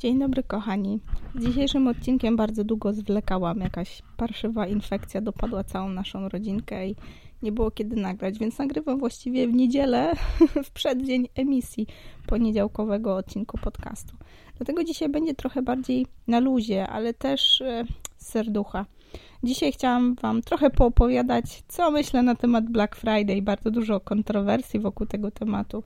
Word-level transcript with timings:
Dzień 0.00 0.18
dobry, 0.18 0.42
kochani. 0.42 1.00
Z 1.34 1.46
dzisiejszym 1.46 1.88
odcinkiem 1.88 2.36
bardzo 2.36 2.64
długo 2.64 2.92
zwlekałam. 2.92 3.60
Jakaś 3.60 4.02
parszywa 4.16 4.66
infekcja 4.66 5.20
dopadła 5.20 5.64
całą 5.64 5.88
naszą 5.88 6.28
rodzinkę 6.28 6.88
i 6.88 6.96
nie 7.42 7.52
było 7.52 7.70
kiedy 7.70 7.96
nagrać, 7.96 8.38
więc 8.38 8.58
nagrywam 8.58 8.98
właściwie 8.98 9.48
w 9.48 9.54
niedzielę, 9.54 10.12
w 10.64 10.70
przeddzień 10.70 11.28
emisji 11.34 11.86
poniedziałkowego 12.26 13.16
odcinku 13.16 13.58
podcastu. 13.58 14.16
Dlatego 14.56 14.84
dzisiaj 14.84 15.08
będzie 15.08 15.34
trochę 15.34 15.62
bardziej 15.62 16.06
na 16.26 16.40
luzie, 16.40 16.88
ale 16.88 17.14
też 17.14 17.60
e, 17.60 17.84
serducha. 18.16 18.86
Dzisiaj 19.42 19.72
chciałam 19.72 20.14
Wam 20.14 20.42
trochę 20.42 20.70
poopowiadać, 20.70 21.62
co 21.68 21.90
myślę 21.90 22.22
na 22.22 22.34
temat 22.34 22.64
Black 22.64 22.96
Friday. 22.96 23.42
Bardzo 23.42 23.70
dużo 23.70 24.00
kontrowersji 24.00 24.80
wokół 24.80 25.06
tego 25.06 25.30
tematu. 25.30 25.82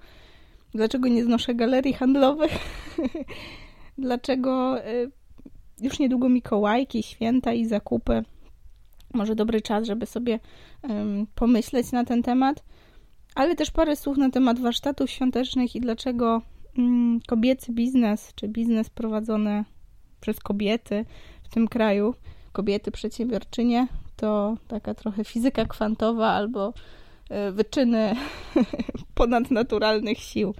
Dlaczego 0.75 1.09
nie 1.09 1.25
znoszę 1.25 1.55
galerii 1.55 1.93
handlowych? 1.93 2.53
Dlaczego 3.99 4.85
y, 4.87 5.11
już 5.81 5.99
niedługo 5.99 6.29
Mikołajki, 6.29 7.03
święta 7.03 7.53
i 7.53 7.67
zakupy? 7.67 8.23
Może 9.15 9.35
dobry 9.35 9.61
czas, 9.61 9.87
żeby 9.87 10.07
sobie 10.07 10.41
pomyśleć 11.35 11.93
na 11.93 12.05
ten 12.05 12.23
temat. 12.23 12.65
Ale 13.35 13.57
też 13.57 13.71
parę 13.71 13.97
słów 13.97 14.17
na 14.17 14.31
temat 14.31 14.61
warsztatów 14.61 15.11
świątecznych 15.11 15.77
i 15.77 15.81
dlaczego 15.81 16.43
kobiecy 17.27 17.73
biznes, 17.73 18.33
czy 18.35 18.49
biznes 18.49 18.91
prowadzony 18.91 19.65
przez 20.21 20.41
kobiety 20.41 21.05
w 21.43 21.49
tym 21.49 21.69
kraju, 21.69 22.15
kobiety 22.53 22.91
przedsiębiorczynie, 22.91 23.89
to 24.17 24.57
taka 24.69 24.95
trochę 24.95 25.25
fizyka 25.25 25.65
kwantowa 25.65 26.27
albo 26.27 26.73
y, 27.49 27.53
wyczyny 27.53 28.17
ponadnaturalnych 29.15 30.19
sił. 30.19 30.55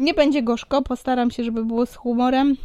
Nie 0.00 0.14
będzie 0.14 0.42
gorzko, 0.42 0.82
postaram 0.82 1.30
się, 1.30 1.44
żeby 1.44 1.64
było 1.64 1.86
z 1.86 1.96
humorem, 1.96 2.56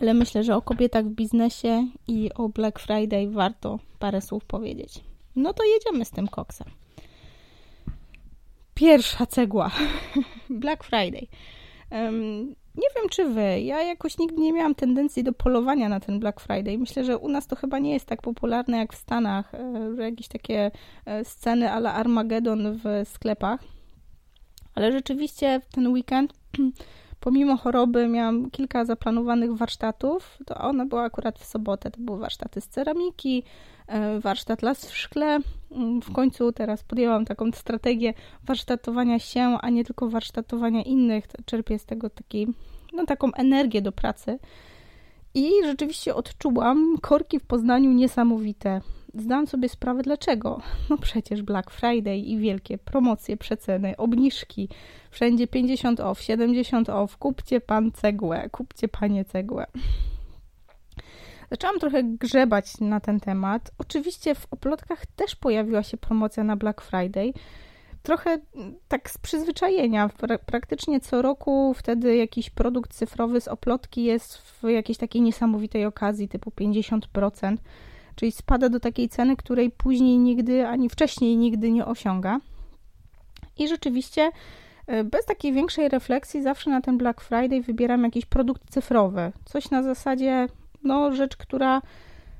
ale 0.00 0.14
myślę, 0.14 0.44
że 0.44 0.56
o 0.56 0.62
kobietach 0.62 1.04
w 1.04 1.14
biznesie 1.14 1.86
i 2.08 2.30
o 2.34 2.48
Black 2.48 2.78
Friday 2.78 3.30
warto 3.30 3.78
parę 3.98 4.20
słów 4.20 4.44
powiedzieć. 4.44 5.00
No 5.36 5.54
to 5.54 5.62
jedziemy 5.64 6.04
z 6.04 6.10
tym 6.10 6.28
koksem. 6.28 6.66
Pierwsza 8.74 9.26
cegła. 9.26 9.70
Black 10.50 10.84
Friday. 10.84 11.26
Um, 11.90 12.48
nie 12.74 12.88
wiem, 12.96 13.08
czy 13.10 13.24
wy. 13.24 13.60
Ja 13.60 13.82
jakoś 13.82 14.18
nigdy 14.18 14.40
nie 14.40 14.52
miałam 14.52 14.74
tendencji 14.74 15.24
do 15.24 15.32
polowania 15.32 15.88
na 15.88 16.00
ten 16.00 16.20
Black 16.20 16.40
Friday. 16.40 16.78
Myślę, 16.78 17.04
że 17.04 17.18
u 17.18 17.28
nas 17.28 17.46
to 17.46 17.56
chyba 17.56 17.78
nie 17.78 17.92
jest 17.92 18.06
tak 18.06 18.22
popularne 18.22 18.78
jak 18.78 18.92
w 18.92 18.96
Stanach, 18.96 19.54
e, 19.54 19.94
że 19.96 20.02
jakieś 20.02 20.28
takie 20.28 20.70
e, 21.06 21.24
sceny 21.24 21.72
ala 21.72 21.94
Armageddon 21.94 22.78
w 22.84 23.08
sklepach. 23.08 23.73
Ale 24.74 24.92
rzeczywiście 24.92 25.60
w 25.60 25.74
ten 25.74 25.88
weekend, 25.88 26.32
pomimo 27.20 27.56
choroby, 27.56 28.08
miałam 28.08 28.50
kilka 28.50 28.84
zaplanowanych 28.84 29.56
warsztatów. 29.56 30.38
To 30.46 30.54
one 30.58 30.86
były 30.86 31.02
akurat 31.02 31.38
w 31.38 31.44
sobotę. 31.44 31.90
To 31.90 32.00
były 32.00 32.18
warsztaty 32.18 32.60
z 32.60 32.68
ceramiki, 32.68 33.42
e, 33.86 34.20
warsztat 34.20 34.62
las 34.62 34.86
w 34.86 34.96
szkle. 34.96 35.38
Mm, 35.70 36.02
w 36.02 36.12
końcu 36.12 36.52
teraz 36.52 36.82
podjęłam 36.82 37.24
taką 37.24 37.52
strategię 37.52 38.14
warsztatowania 38.44 39.18
się, 39.18 39.58
a 39.60 39.70
nie 39.70 39.84
tylko 39.84 40.08
warsztatowania 40.08 40.82
innych. 40.82 41.24
Czerpię 41.44 41.78
z 41.78 41.84
tego 41.84 42.10
taki, 42.10 42.46
no, 42.92 43.06
taką 43.06 43.32
energię 43.32 43.82
do 43.82 43.92
pracy. 43.92 44.38
I 45.34 45.50
rzeczywiście 45.64 46.14
odczułam 46.14 46.96
korki 47.00 47.40
w 47.40 47.46
Poznaniu 47.46 47.92
niesamowite 47.92 48.80
zdałam 49.14 49.46
sobie 49.46 49.68
sprawę 49.68 50.02
dlaczego. 50.02 50.60
No 50.90 50.98
przecież 50.98 51.42
Black 51.42 51.70
Friday 51.70 52.18
i 52.18 52.38
wielkie 52.38 52.78
promocje, 52.78 53.36
przeceny, 53.36 53.96
obniżki, 53.96 54.68
wszędzie 55.10 55.46
50 55.46 56.00
off, 56.00 56.20
70 56.20 56.88
off, 56.88 57.16
kupcie 57.16 57.60
pan 57.60 57.92
cegłę, 57.92 58.50
kupcie 58.50 58.88
panie 58.88 59.24
cegłę. 59.24 59.66
Zaczęłam 61.50 61.78
trochę 61.78 62.04
grzebać 62.04 62.80
na 62.80 63.00
ten 63.00 63.20
temat. 63.20 63.70
Oczywiście 63.78 64.34
w 64.34 64.46
oplotkach 64.50 65.06
też 65.06 65.36
pojawiła 65.36 65.82
się 65.82 65.96
promocja 65.96 66.44
na 66.44 66.56
Black 66.56 66.80
Friday. 66.80 67.32
Trochę 68.02 68.38
tak 68.88 69.10
z 69.10 69.18
przyzwyczajenia. 69.18 70.10
Praktycznie 70.46 71.00
co 71.00 71.22
roku 71.22 71.74
wtedy 71.74 72.16
jakiś 72.16 72.50
produkt 72.50 72.94
cyfrowy 72.94 73.40
z 73.40 73.48
oplotki 73.48 74.04
jest 74.04 74.38
w 74.38 74.68
jakiejś 74.68 74.98
takiej 74.98 75.22
niesamowitej 75.22 75.84
okazji, 75.84 76.28
typu 76.28 76.50
50% 76.50 77.56
czyli 78.14 78.32
spada 78.32 78.68
do 78.68 78.80
takiej 78.80 79.08
ceny, 79.08 79.36
której 79.36 79.70
później 79.70 80.18
nigdy, 80.18 80.66
ani 80.66 80.88
wcześniej 80.88 81.36
nigdy 81.36 81.70
nie 81.70 81.86
osiąga. 81.86 82.40
I 83.58 83.68
rzeczywiście 83.68 84.30
e, 84.86 85.04
bez 85.04 85.26
takiej 85.26 85.52
większej 85.52 85.88
refleksji 85.88 86.42
zawsze 86.42 86.70
na 86.70 86.80
ten 86.80 86.98
Black 86.98 87.20
Friday 87.20 87.62
wybieram 87.62 88.04
jakiś 88.04 88.26
produkt 88.26 88.62
cyfrowy. 88.70 89.32
Coś 89.44 89.70
na 89.70 89.82
zasadzie, 89.82 90.48
no 90.82 91.12
rzecz, 91.12 91.36
która 91.36 91.82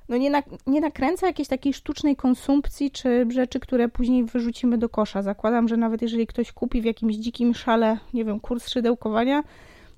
no 0.09 0.17
nie, 0.17 0.31
na, 0.31 0.43
nie 0.67 0.81
nakręca 0.81 1.27
jakiejś 1.27 1.49
takiej 1.49 1.75
sztucznej 1.75 2.17
konsumpcji, 2.17 2.91
czy 2.91 3.27
rzeczy, 3.31 3.61
które 3.61 3.89
później 3.89 4.25
wyrzucimy 4.25 4.79
do 4.79 4.89
kosza. 4.89 5.23
Zakładam, 5.23 5.69
że 5.69 5.77
nawet 5.77 6.03
jeżeli 6.03 6.27
ktoś 6.27 6.53
kupi 6.53 6.81
w 6.81 6.85
jakimś 6.85 7.17
dzikim 7.17 7.55
szale, 7.55 7.99
nie 8.15 8.25
wiem, 8.25 8.41
kurs 8.41 8.69
szydełkowania, 8.69 9.43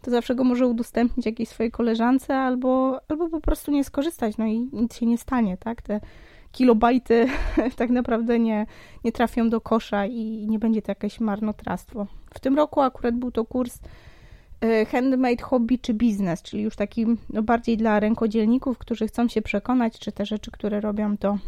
to 0.06 0.11
zawsze 0.11 0.34
go 0.34 0.44
może 0.44 0.67
udostępnić 0.67 1.27
jakiejś 1.27 1.49
swojej 1.49 1.71
koleżance 1.71 2.37
albo, 2.37 3.00
albo 3.09 3.28
po 3.28 3.41
prostu 3.41 3.71
nie 3.71 3.84
skorzystać, 3.84 4.37
no 4.37 4.47
i 4.47 4.69
nic 4.72 4.97
się 4.97 5.06
nie 5.06 5.19
stanie, 5.19 5.56
tak? 5.56 5.83
Te 5.83 6.00
kilobajty 6.53 7.27
tak 7.77 7.91
naprawdę 7.91 8.39
nie, 8.39 8.67
nie 9.05 9.12
trafią 9.12 9.50
do 9.50 9.61
kosza 9.61 10.06
i 10.06 10.47
nie 10.49 10.59
będzie 10.59 10.83
to 10.83 10.91
jakieś 10.91 11.21
marnotrawstwo. 11.21 12.06
W 12.34 12.41
tym 12.41 12.56
roku 12.56 12.81
akurat 12.81 13.15
był 13.15 13.31
to 13.31 13.44
kurs 13.44 13.78
e, 14.61 14.84
handmade 14.84 15.43
hobby 15.43 15.78
czy 15.78 15.94
biznes, 15.94 16.43
czyli 16.43 16.62
już 16.62 16.77
taki 16.77 17.06
no, 17.31 17.43
bardziej 17.43 17.77
dla 17.77 18.00
rękodzielników, 18.00 18.78
którzy 18.78 19.06
chcą 19.06 19.28
się 19.28 19.43
przekonać, 19.43 19.99
czy 19.99 20.12
te 20.12 20.27
rzeczy, 20.27 20.50
które 20.50 20.81
robią, 20.81 21.17
to, 21.17 21.38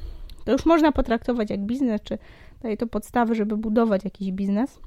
to 0.45 0.53
już 0.53 0.67
można 0.67 0.93
potraktować 0.93 1.51
jak 1.51 1.61
biznes, 1.61 2.03
czy 2.03 2.19
daje 2.63 2.77
to 2.77 2.87
podstawy, 2.87 3.35
żeby 3.35 3.57
budować 3.57 4.05
jakiś 4.05 4.33
biznes. 4.33 4.81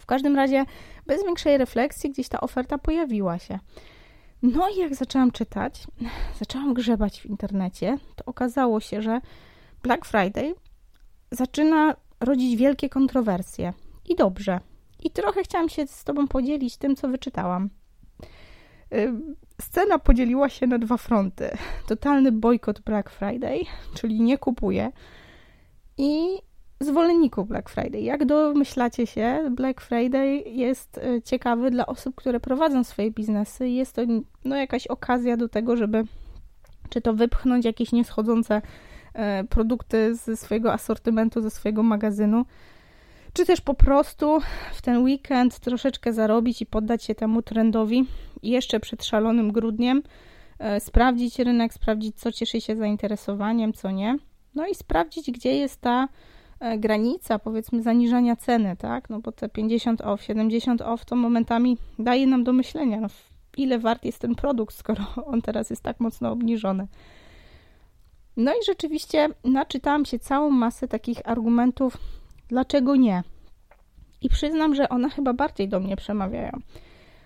W 0.00 0.06
każdym 0.06 0.36
razie, 0.36 0.64
bez 1.06 1.24
większej 1.24 1.58
refleksji, 1.58 2.10
gdzieś 2.10 2.28
ta 2.28 2.40
oferta 2.40 2.78
pojawiła 2.78 3.38
się. 3.38 3.58
No 4.42 4.68
i 4.68 4.76
jak 4.76 4.94
zaczęłam 4.94 5.30
czytać, 5.30 5.86
zaczęłam 6.40 6.74
grzebać 6.74 7.20
w 7.20 7.26
internecie, 7.26 7.98
to 8.16 8.24
okazało 8.24 8.80
się, 8.80 9.02
że 9.02 9.20
Black 9.82 10.04
Friday 10.04 10.54
zaczyna 11.30 11.96
rodzić 12.20 12.56
wielkie 12.56 12.88
kontrowersje. 12.88 13.72
I 14.08 14.16
dobrze. 14.16 14.60
I 15.02 15.10
trochę 15.10 15.42
chciałam 15.42 15.68
się 15.68 15.86
z 15.86 16.04
Tobą 16.04 16.28
podzielić 16.28 16.76
tym, 16.76 16.96
co 16.96 17.08
wyczytałam. 17.08 17.70
Scena 19.62 19.98
podzieliła 19.98 20.48
się 20.48 20.66
na 20.66 20.78
dwa 20.78 20.96
fronty. 20.96 21.50
Totalny 21.86 22.32
bojkot 22.32 22.80
Black 22.80 23.10
Friday, 23.10 23.60
czyli 23.94 24.20
nie 24.20 24.38
kupuję. 24.38 24.92
I 25.98 26.38
zwolenników 26.80 27.48
Black 27.48 27.68
Friday. 27.68 28.00
Jak 28.00 28.24
domyślacie 28.24 29.06
się, 29.06 29.50
Black 29.50 29.80
Friday 29.80 30.42
jest 30.46 30.98
e, 30.98 31.22
ciekawy 31.22 31.70
dla 31.70 31.86
osób, 31.86 32.14
które 32.14 32.40
prowadzą 32.40 32.84
swoje 32.84 33.10
biznesy. 33.10 33.68
Jest 33.68 33.96
to 33.96 34.02
no, 34.44 34.56
jakaś 34.56 34.86
okazja 34.86 35.36
do 35.36 35.48
tego, 35.48 35.76
żeby 35.76 36.04
czy 36.90 37.00
to 37.00 37.14
wypchnąć 37.14 37.64
jakieś 37.64 37.92
nieschodzące 37.92 38.62
e, 39.14 39.44
produkty 39.44 40.14
ze 40.14 40.36
swojego 40.36 40.72
asortymentu, 40.72 41.42
ze 41.42 41.50
swojego 41.50 41.82
magazynu, 41.82 42.44
czy 43.32 43.46
też 43.46 43.60
po 43.60 43.74
prostu 43.74 44.40
w 44.74 44.82
ten 44.82 45.02
weekend 45.02 45.58
troszeczkę 45.58 46.12
zarobić 46.12 46.62
i 46.62 46.66
poddać 46.66 47.04
się 47.04 47.14
temu 47.14 47.42
trendowi 47.42 48.06
jeszcze 48.42 48.80
przed 48.80 49.04
szalonym 49.04 49.52
grudniem, 49.52 50.02
e, 50.58 50.80
sprawdzić 50.80 51.38
rynek, 51.38 51.74
sprawdzić 51.74 52.16
co 52.16 52.32
cieszy 52.32 52.60
się 52.60 52.76
zainteresowaniem, 52.76 53.72
co 53.72 53.90
nie, 53.90 54.18
no 54.54 54.66
i 54.66 54.74
sprawdzić, 54.74 55.30
gdzie 55.30 55.56
jest 55.56 55.80
ta 55.80 56.08
granica, 56.78 57.38
powiedzmy, 57.38 57.82
zaniżania 57.82 58.36
ceny, 58.36 58.76
tak? 58.76 59.10
No 59.10 59.20
bo 59.20 59.32
te 59.32 59.48
50 59.48 60.00
off, 60.00 60.22
70 60.22 60.82
off 60.82 61.04
to 61.04 61.16
momentami 61.16 61.76
daje 61.98 62.26
nam 62.26 62.44
do 62.44 62.52
myślenia, 62.52 63.00
no, 63.00 63.08
ile 63.56 63.78
wart 63.78 64.04
jest 64.04 64.18
ten 64.18 64.34
produkt, 64.34 64.74
skoro 64.74 65.04
on 65.32 65.42
teraz 65.42 65.70
jest 65.70 65.82
tak 65.82 66.00
mocno 66.00 66.32
obniżony. 66.32 66.86
No 68.36 68.52
i 68.52 68.64
rzeczywiście 68.66 69.28
naczytałam 69.44 70.04
się 70.04 70.18
całą 70.18 70.50
masę 70.50 70.88
takich 70.88 71.18
argumentów, 71.24 71.96
dlaczego 72.48 72.96
nie. 72.96 73.22
I 74.22 74.28
przyznam, 74.28 74.74
że 74.74 74.88
one 74.88 75.10
chyba 75.10 75.32
bardziej 75.32 75.68
do 75.68 75.80
mnie 75.80 75.96
przemawiają. 75.96 76.52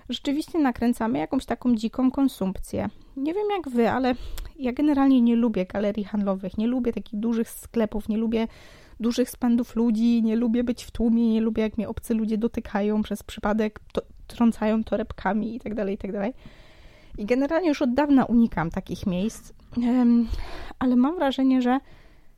Rzeczywiście 0.09 0.59
nakręcamy 0.59 1.19
jakąś 1.19 1.47
taką 1.47 1.75
dziką 1.75 2.11
konsumpcję. 2.11 2.89
Nie 3.17 3.35
wiem 3.35 3.47
jak 3.57 3.69
wy, 3.69 3.91
ale 3.91 4.15
ja 4.59 4.73
generalnie 4.73 5.21
nie 5.21 5.37
lubię 5.37 5.67
galerii 5.67 6.05
handlowych, 6.05 6.59
nie 6.59 6.67
lubię 6.67 6.93
takich 6.93 7.21
dużych 7.21 7.51
sklepów, 7.51 8.09
nie 8.09 8.17
lubię 8.17 8.49
dużych 9.01 9.31
spędów 9.31 9.77
ludzi, 9.77 10.23
nie 10.23 10.37
lubię 10.37 10.65
być 10.65 10.85
w 10.85 10.91
tłumie, 10.91 11.33
nie 11.33 11.41
lubię 11.41 11.63
jak 11.63 11.79
mnie 11.79 11.89
obcy 11.89 12.15
ludzie 12.15 12.39
dotykają 12.39 13.03
przez 13.03 13.23
przypadek, 13.23 13.81
to, 13.93 14.03
trącają 14.27 14.85
torebkami 14.85 15.53
itd., 15.53 15.77
tak 15.77 15.89
itd. 15.91 16.21
Tak 16.21 16.33
I 17.19 17.27
generalnie 17.27 17.69
już 17.69 17.83
od 17.83 17.95
dawna 17.95 18.25
unikam 18.25 18.71
takich 18.71 19.07
miejsc, 19.07 19.53
ale 20.79 20.97
mam 20.97 21.17
wrażenie, 21.17 21.63
że 21.63 21.79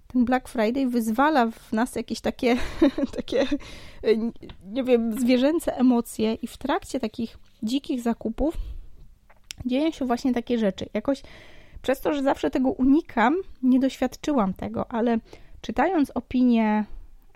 ten 0.06 0.24
Black 0.24 0.48
Friday 0.48 0.86
wyzwala 0.88 1.50
w 1.50 1.72
nas 1.72 1.96
jakieś 1.96 2.20
takie, 2.20 2.56
takie, 3.16 3.46
nie 4.64 4.84
wiem, 4.84 5.20
zwierzęce 5.20 5.76
emocje 5.76 6.34
i 6.34 6.46
w 6.46 6.56
trakcie 6.56 7.00
takich 7.00 7.38
dzikich 7.62 8.00
zakupów 8.00 8.54
dzieją 9.66 9.90
się 9.90 10.04
właśnie 10.04 10.34
takie 10.34 10.58
rzeczy. 10.58 10.86
Jakoś 10.94 11.22
przez 11.82 12.00
to, 12.00 12.14
że 12.14 12.22
zawsze 12.22 12.50
tego 12.50 12.70
unikam, 12.70 13.34
nie 13.62 13.80
doświadczyłam 13.80 14.54
tego, 14.54 14.92
ale 14.92 15.18
czytając 15.64 16.10
opinie 16.10 16.84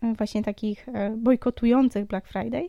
e, 0.02 0.14
właśnie 0.14 0.42
takich 0.42 0.88
e, 0.88 1.10
bojkotujących 1.10 2.06
Black 2.06 2.28
Friday, 2.28 2.68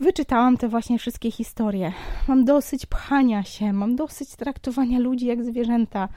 wyczytałam 0.00 0.56
te 0.56 0.68
właśnie 0.68 0.98
wszystkie 0.98 1.30
historie. 1.30 1.92
Mam 2.28 2.44
dosyć 2.44 2.86
pchania 2.86 3.42
się, 3.42 3.72
mam 3.72 3.96
dosyć 3.96 4.36
traktowania 4.36 4.98
ludzi 4.98 5.26
jak 5.26 5.44
zwierzęta. 5.44 6.08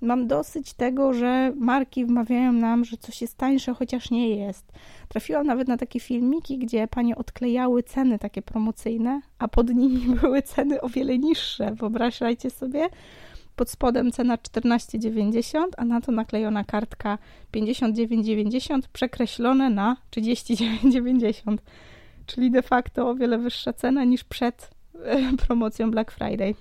Mam 0.00 0.26
dosyć 0.26 0.74
tego, 0.74 1.12
że 1.12 1.52
marki 1.56 2.04
wmawiają 2.04 2.52
nam, 2.52 2.84
że 2.84 2.96
coś 2.96 3.22
jest 3.22 3.36
tańsze, 3.36 3.74
chociaż 3.74 4.10
nie 4.10 4.28
jest. 4.28 4.72
Trafiłam 5.08 5.46
nawet 5.46 5.68
na 5.68 5.76
takie 5.76 6.00
filmiki, 6.00 6.58
gdzie 6.58 6.88
panie 6.88 7.16
odklejały 7.16 7.82
ceny 7.82 8.18
takie 8.18 8.42
promocyjne, 8.42 9.20
a 9.38 9.48
pod 9.48 9.74
nimi 9.74 10.06
były 10.20 10.42
ceny 10.42 10.80
o 10.80 10.88
wiele 10.88 11.18
niższe. 11.18 11.74
Wyobrażajcie 11.74 12.50
sobie, 12.50 12.88
pod 13.56 13.70
spodem 13.70 14.12
cena 14.12 14.36
14,90, 14.36 15.64
a 15.76 15.84
na 15.84 16.00
to 16.00 16.12
naklejona 16.12 16.64
kartka 16.64 17.18
59,90 17.54 18.80
przekreślone 18.92 19.70
na 19.70 19.96
39,90. 20.10 21.56
Czyli 22.26 22.50
de 22.50 22.62
facto 22.62 23.10
o 23.10 23.14
wiele 23.14 23.38
wyższa 23.38 23.72
cena 23.72 24.04
niż 24.04 24.24
przed 24.24 24.70
e, 25.04 25.36
promocją 25.46 25.90
Black 25.90 26.10
Friday. 26.10 26.54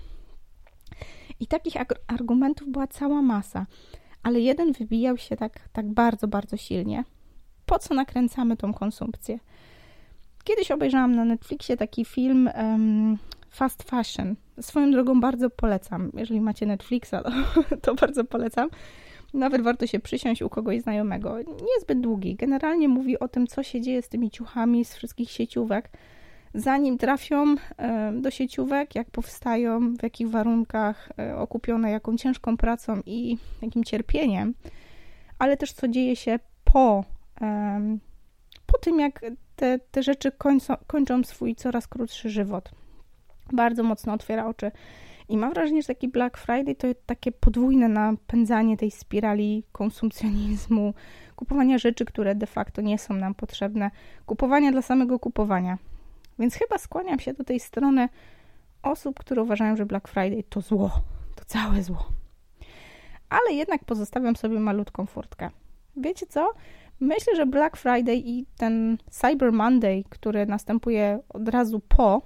I 1.40 1.48
takich 1.48 1.74
argumentów 2.08 2.70
była 2.70 2.88
cała 2.88 3.22
masa, 3.22 3.66
ale 4.24 4.40
jeden 4.40 4.72
wybijał 4.72 5.18
się 5.18 5.36
tak, 5.36 5.70
tak 5.74 5.88
bardzo, 5.88 6.28
bardzo 6.28 6.58
silnie. 6.58 7.04
Po 7.66 7.80
co 7.80 7.94
nakręcamy 7.94 8.58
tą 8.58 8.74
konsumpcję? 8.74 9.40
Kiedyś 10.44 10.72
obejrzałam 10.72 11.16
na 11.16 11.26
Netflixie 11.26 11.78
taki 11.78 12.06
film 12.06 12.50
um, 12.58 13.18
Fast 13.56 13.84
Fashion. 13.84 14.36
Swoją 14.62 14.92
drogą 14.92 15.20
bardzo 15.20 15.50
polecam. 15.50 16.12
Jeżeli 16.14 16.42
macie 16.42 16.66
Netflixa, 16.66 17.12
to, 17.12 17.32
to 17.84 17.96
bardzo 17.96 18.24
polecam. 18.24 18.70
Nawet 19.34 19.62
warto 19.62 19.88
się 19.88 20.00
przysiąść 20.00 20.42
u 20.42 20.50
kogoś 20.50 20.82
znajomego. 20.82 21.38
Niezbyt 21.38 22.02
długi. 22.02 22.36
Generalnie 22.36 22.88
mówi 22.88 23.20
o 23.20 23.28
tym, 23.28 23.48
co 23.48 23.64
się 23.64 23.82
dzieje 23.82 24.02
z 24.02 24.10
tymi 24.10 24.32
ciuchami 24.32 24.86
z 24.86 24.96
wszystkich 24.96 25.32
sieciówek 25.32 25.90
zanim 26.56 26.98
trafią 26.98 27.56
e, 27.78 28.12
do 28.12 28.32
sieciówek, 28.32 28.96
jak 28.96 29.12
powstają, 29.12 29.96
w 29.96 30.04
jakich 30.04 30.30
warunkach, 30.30 31.10
e, 31.20 31.38
okupione 31.38 31.92
jaką 31.92 32.18
ciężką 32.18 32.58
pracą 32.58 33.02
i 33.06 33.38
jakim 33.62 33.84
cierpieniem, 33.84 34.54
ale 35.40 35.58
też 35.58 35.74
co 35.74 35.88
dzieje 35.88 36.16
się 36.16 36.40
po, 36.64 37.04
po 38.66 38.78
tym, 38.78 39.00
jak 39.00 39.26
te, 39.56 39.80
te 39.92 40.04
rzeczy 40.04 40.32
kończą, 40.32 40.76
kończą 40.88 41.24
swój 41.24 41.56
coraz 41.56 41.88
krótszy 41.88 42.30
żywot. 42.30 42.72
Bardzo 43.54 43.84
mocno 43.84 44.14
otwiera 44.14 44.48
oczy. 44.48 44.72
I 45.30 45.38
mam 45.38 45.54
wrażenie, 45.54 45.82
że 45.82 45.88
taki 45.88 46.08
Black 46.08 46.38
Friday 46.38 46.76
to 46.76 46.88
takie 47.06 47.32
podwójne 47.32 47.88
napędzanie 47.88 48.78
tej 48.78 48.92
spirali 48.92 49.64
konsumpcjonizmu, 49.72 50.94
kupowania 51.36 51.78
rzeczy, 51.78 52.06
które 52.06 52.36
de 52.36 52.48
facto 52.48 52.82
nie 52.82 52.98
są 52.98 53.14
nam 53.14 53.36
potrzebne, 53.36 53.92
kupowania 54.26 54.72
dla 54.72 54.82
samego 54.82 55.20
kupowania. 55.20 55.78
Więc 56.40 56.56
chyba 56.56 56.78
skłaniam 56.78 57.20
się 57.20 57.34
do 57.34 57.44
tej 57.44 57.60
strony 57.60 58.10
osób, 58.84 59.20
które 59.20 59.44
uważają, 59.44 59.76
że 59.76 59.86
Black 59.86 60.08
Friday 60.08 60.44
to 60.50 60.62
zło, 60.62 60.92
to 61.36 61.46
całe 61.46 61.84
zło. 61.84 62.08
Ale 63.30 63.54
jednak 63.54 63.86
pozostawiam 63.86 64.36
sobie 64.36 64.60
malutką 64.60 65.06
furtkę. 65.06 65.50
Wiecie 65.98 66.26
co? 66.26 66.52
Myślę, 67.00 67.36
że 67.36 67.46
Black 67.46 67.78
Friday 67.78 68.16
i 68.16 68.46
ten 68.58 68.98
Cyber 69.10 69.52
Monday, 69.52 70.04
który 70.10 70.46
następuje 70.46 71.20
od 71.30 71.50
razu 71.50 71.80
po, 71.80 72.22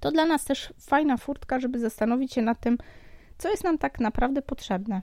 to 0.00 0.10
dla 0.10 0.24
nas 0.24 0.44
też 0.44 0.72
fajna 0.78 1.16
furtka, 1.16 1.60
żeby 1.60 1.78
zastanowić 1.78 2.32
się 2.32 2.42
nad 2.42 2.60
tym, 2.60 2.78
co 3.38 3.50
jest 3.50 3.64
nam 3.64 3.78
tak 3.78 4.00
naprawdę 4.00 4.42
potrzebne 4.42 5.02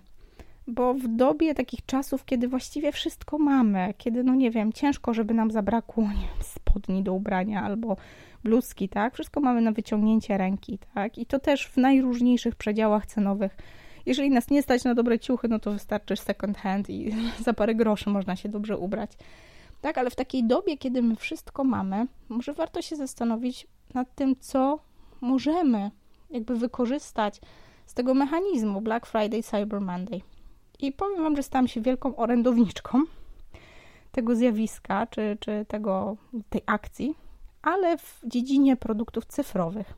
bo 0.68 0.94
w 0.94 1.08
dobie 1.08 1.56
takich 1.56 1.86
czasów, 1.86 2.26
kiedy 2.26 2.48
właściwie 2.48 2.92
wszystko 2.92 3.38
mamy, 3.38 3.94
kiedy, 3.98 4.24
no 4.24 4.36
nie 4.36 4.52
wiem, 4.52 4.74
ciężko, 4.74 5.14
żeby 5.14 5.34
nam 5.34 5.52
zabrakło 5.52 6.04
nie 6.04 6.10
wiem, 6.10 6.44
spodni 6.44 7.04
do 7.04 7.14
ubrania 7.14 7.64
albo 7.64 7.98
bluzki, 8.44 8.90
tak? 8.90 9.14
Wszystko 9.14 9.40
mamy 9.40 9.62
na 9.62 9.72
wyciągnięcie 9.72 10.38
ręki, 10.38 10.80
tak? 10.94 11.18
I 11.18 11.26
to 11.26 11.40
też 11.40 11.68
w 11.68 11.78
najróżniejszych 11.78 12.56
przedziałach 12.56 13.06
cenowych. 13.06 13.58
Jeżeli 14.06 14.30
nas 14.30 14.50
nie 14.50 14.64
stać 14.64 14.84
na 14.84 14.96
dobre 14.96 15.20
ciuchy, 15.20 15.48
no 15.48 15.60
to 15.60 15.72
wystarczy 15.72 16.16
second 16.16 16.58
hand 16.58 16.90
i 16.90 17.12
za 17.46 17.54
parę 17.54 17.76
groszy 17.76 18.10
można 18.10 18.36
się 18.36 18.50
dobrze 18.50 18.78
ubrać. 18.78 19.12
Tak, 19.82 19.98
ale 19.98 20.10
w 20.10 20.16
takiej 20.16 20.44
dobie, 20.44 20.78
kiedy 20.78 21.02
my 21.02 21.16
wszystko 21.16 21.64
mamy, 21.64 22.08
może 22.30 22.54
warto 22.54 22.82
się 22.82 22.96
zastanowić 22.96 23.68
nad 23.94 24.16
tym, 24.16 24.36
co 24.40 24.80
możemy 25.22 25.92
jakby 26.30 26.56
wykorzystać 26.56 27.42
z 27.86 27.94
tego 27.94 28.14
mechanizmu 28.14 28.81
Black 28.81 29.06
Friday, 29.06 29.44
Cyber 29.44 29.81
Monday. 29.81 30.22
I 30.80 30.92
powiem 30.92 31.24
Wam, 31.24 31.36
że 31.36 31.44
stałam 31.44 31.68
się 31.68 31.81
wielką 31.81 32.16
orędowniczką 32.16 33.04
tego 34.12 34.36
zjawiska, 34.36 35.08
czy, 35.08 35.38
czy 35.40 35.66
tego, 35.68 36.18
tej 36.50 36.62
akcji, 36.66 37.16
ale 37.62 37.98
w 37.98 38.22
dziedzinie 38.25 38.75
produktów 38.75 39.25
cyfrowych. 39.25 39.94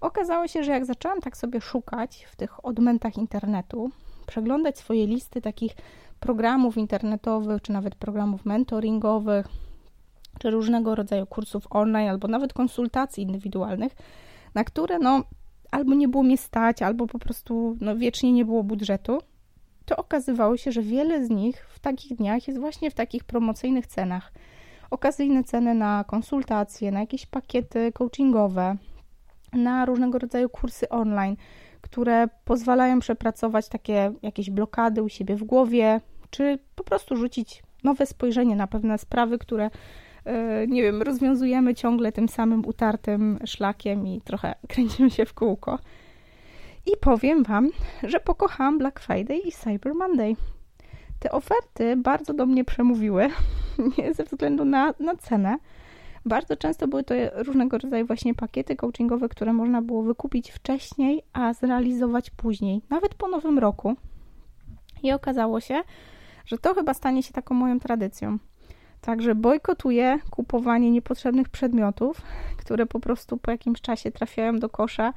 Okazało 0.00 0.48
się, 0.48 0.64
że 0.64 0.72
jak 0.72 0.84
zaczęłam 0.84 1.20
tak 1.20 1.36
sobie 1.36 1.60
szukać 1.60 2.26
w 2.30 2.36
tych 2.36 2.64
odmętach 2.64 3.16
internetu, 3.16 3.90
przeglądać 4.26 4.78
swoje 4.78 5.06
listy 5.06 5.40
takich 5.40 5.72
programów 6.20 6.76
internetowych, 6.76 7.62
czy 7.62 7.72
nawet 7.72 7.94
programów 7.94 8.44
mentoringowych, 8.44 9.48
czy 10.38 10.50
różnego 10.50 10.94
rodzaju 10.94 11.26
kursów 11.26 11.66
online, 11.70 12.08
albo 12.08 12.28
nawet 12.28 12.52
konsultacji 12.52 13.22
indywidualnych, 13.22 13.92
na 14.54 14.64
które 14.64 14.98
no, 14.98 15.24
albo 15.70 15.94
nie 15.94 16.08
było 16.08 16.22
mnie 16.22 16.38
stać, 16.38 16.82
albo 16.82 17.06
po 17.06 17.18
prostu 17.18 17.76
no, 17.80 17.96
wiecznie 17.96 18.32
nie 18.32 18.44
było 18.44 18.64
budżetu, 18.64 19.18
to 19.84 19.96
okazywało 19.96 20.56
się, 20.56 20.72
że 20.72 20.82
wiele 20.82 21.24
z 21.24 21.30
nich 21.30 21.66
w 21.68 21.78
takich 21.78 22.16
dniach 22.16 22.48
jest 22.48 22.60
właśnie 22.60 22.90
w 22.90 22.94
takich 22.94 23.24
promocyjnych 23.24 23.86
cenach. 23.86 24.32
Okazyjne 24.90 25.44
ceny 25.44 25.74
na 25.74 26.04
konsultacje, 26.04 26.90
na 26.92 27.00
jakieś 27.00 27.26
pakiety 27.26 27.92
coachingowe, 27.92 28.76
na 29.52 29.84
różnego 29.84 30.18
rodzaju 30.18 30.48
kursy 30.48 30.88
online, 30.88 31.36
które 31.80 32.28
pozwalają 32.44 33.00
przepracować 33.00 33.68
takie 33.68 34.12
jakieś 34.22 34.50
blokady 34.50 35.02
u 35.02 35.08
siebie 35.08 35.36
w 35.36 35.44
głowie, 35.44 36.00
czy 36.30 36.58
po 36.74 36.84
prostu 36.84 37.16
rzucić 37.16 37.62
nowe 37.84 38.06
spojrzenie 38.06 38.56
na 38.56 38.66
pewne 38.66 38.98
sprawy, 38.98 39.38
które 39.38 39.70
nie 40.68 40.82
wiem, 40.82 41.02
rozwiązujemy 41.02 41.74
ciągle 41.74 42.12
tym 42.12 42.28
samym 42.28 42.66
utartym 42.66 43.38
szlakiem 43.44 44.06
i 44.06 44.20
trochę 44.20 44.54
kręcimy 44.68 45.10
się 45.10 45.26
w 45.26 45.34
kółko. 45.34 45.78
I 46.86 46.96
powiem 47.00 47.42
Wam, 47.42 47.70
że 48.02 48.20
pokochałam 48.20 48.78
Black 48.78 49.00
Friday 49.00 49.38
i 49.38 49.52
Cyber 49.52 49.94
Monday. 49.94 50.36
Te 51.18 51.32
oferty 51.32 51.96
bardzo 51.96 52.34
do 52.34 52.46
mnie 52.46 52.64
przemówiły, 52.64 53.28
ze 54.16 54.24
względu 54.24 54.64
na, 54.64 54.94
na 55.00 55.16
cenę. 55.16 55.58
Bardzo 56.24 56.56
często 56.56 56.88
były 56.88 57.04
to 57.04 57.14
różnego 57.34 57.78
rodzaju 57.78 58.06
właśnie 58.06 58.34
pakiety 58.34 58.76
coachingowe, 58.76 59.28
które 59.28 59.52
można 59.52 59.82
było 59.82 60.02
wykupić 60.02 60.50
wcześniej, 60.50 61.22
a 61.32 61.52
zrealizować 61.52 62.30
później, 62.30 62.82
nawet 62.90 63.14
po 63.14 63.28
nowym 63.28 63.58
roku. 63.58 63.96
I 65.02 65.12
okazało 65.12 65.60
się, 65.60 65.82
że 66.46 66.58
to 66.58 66.74
chyba 66.74 66.94
stanie 66.94 67.22
się 67.22 67.32
taką 67.32 67.54
moją 67.54 67.80
tradycją. 67.80 68.38
Także 69.00 69.34
bojkotuję 69.34 70.18
kupowanie 70.30 70.90
niepotrzebnych 70.90 71.48
przedmiotów, 71.48 72.20
które 72.56 72.86
po 72.86 73.00
prostu 73.00 73.36
po 73.36 73.50
jakimś 73.50 73.80
czasie 73.80 74.10
trafiają 74.10 74.58
do 74.58 74.68
kosza 74.68 75.12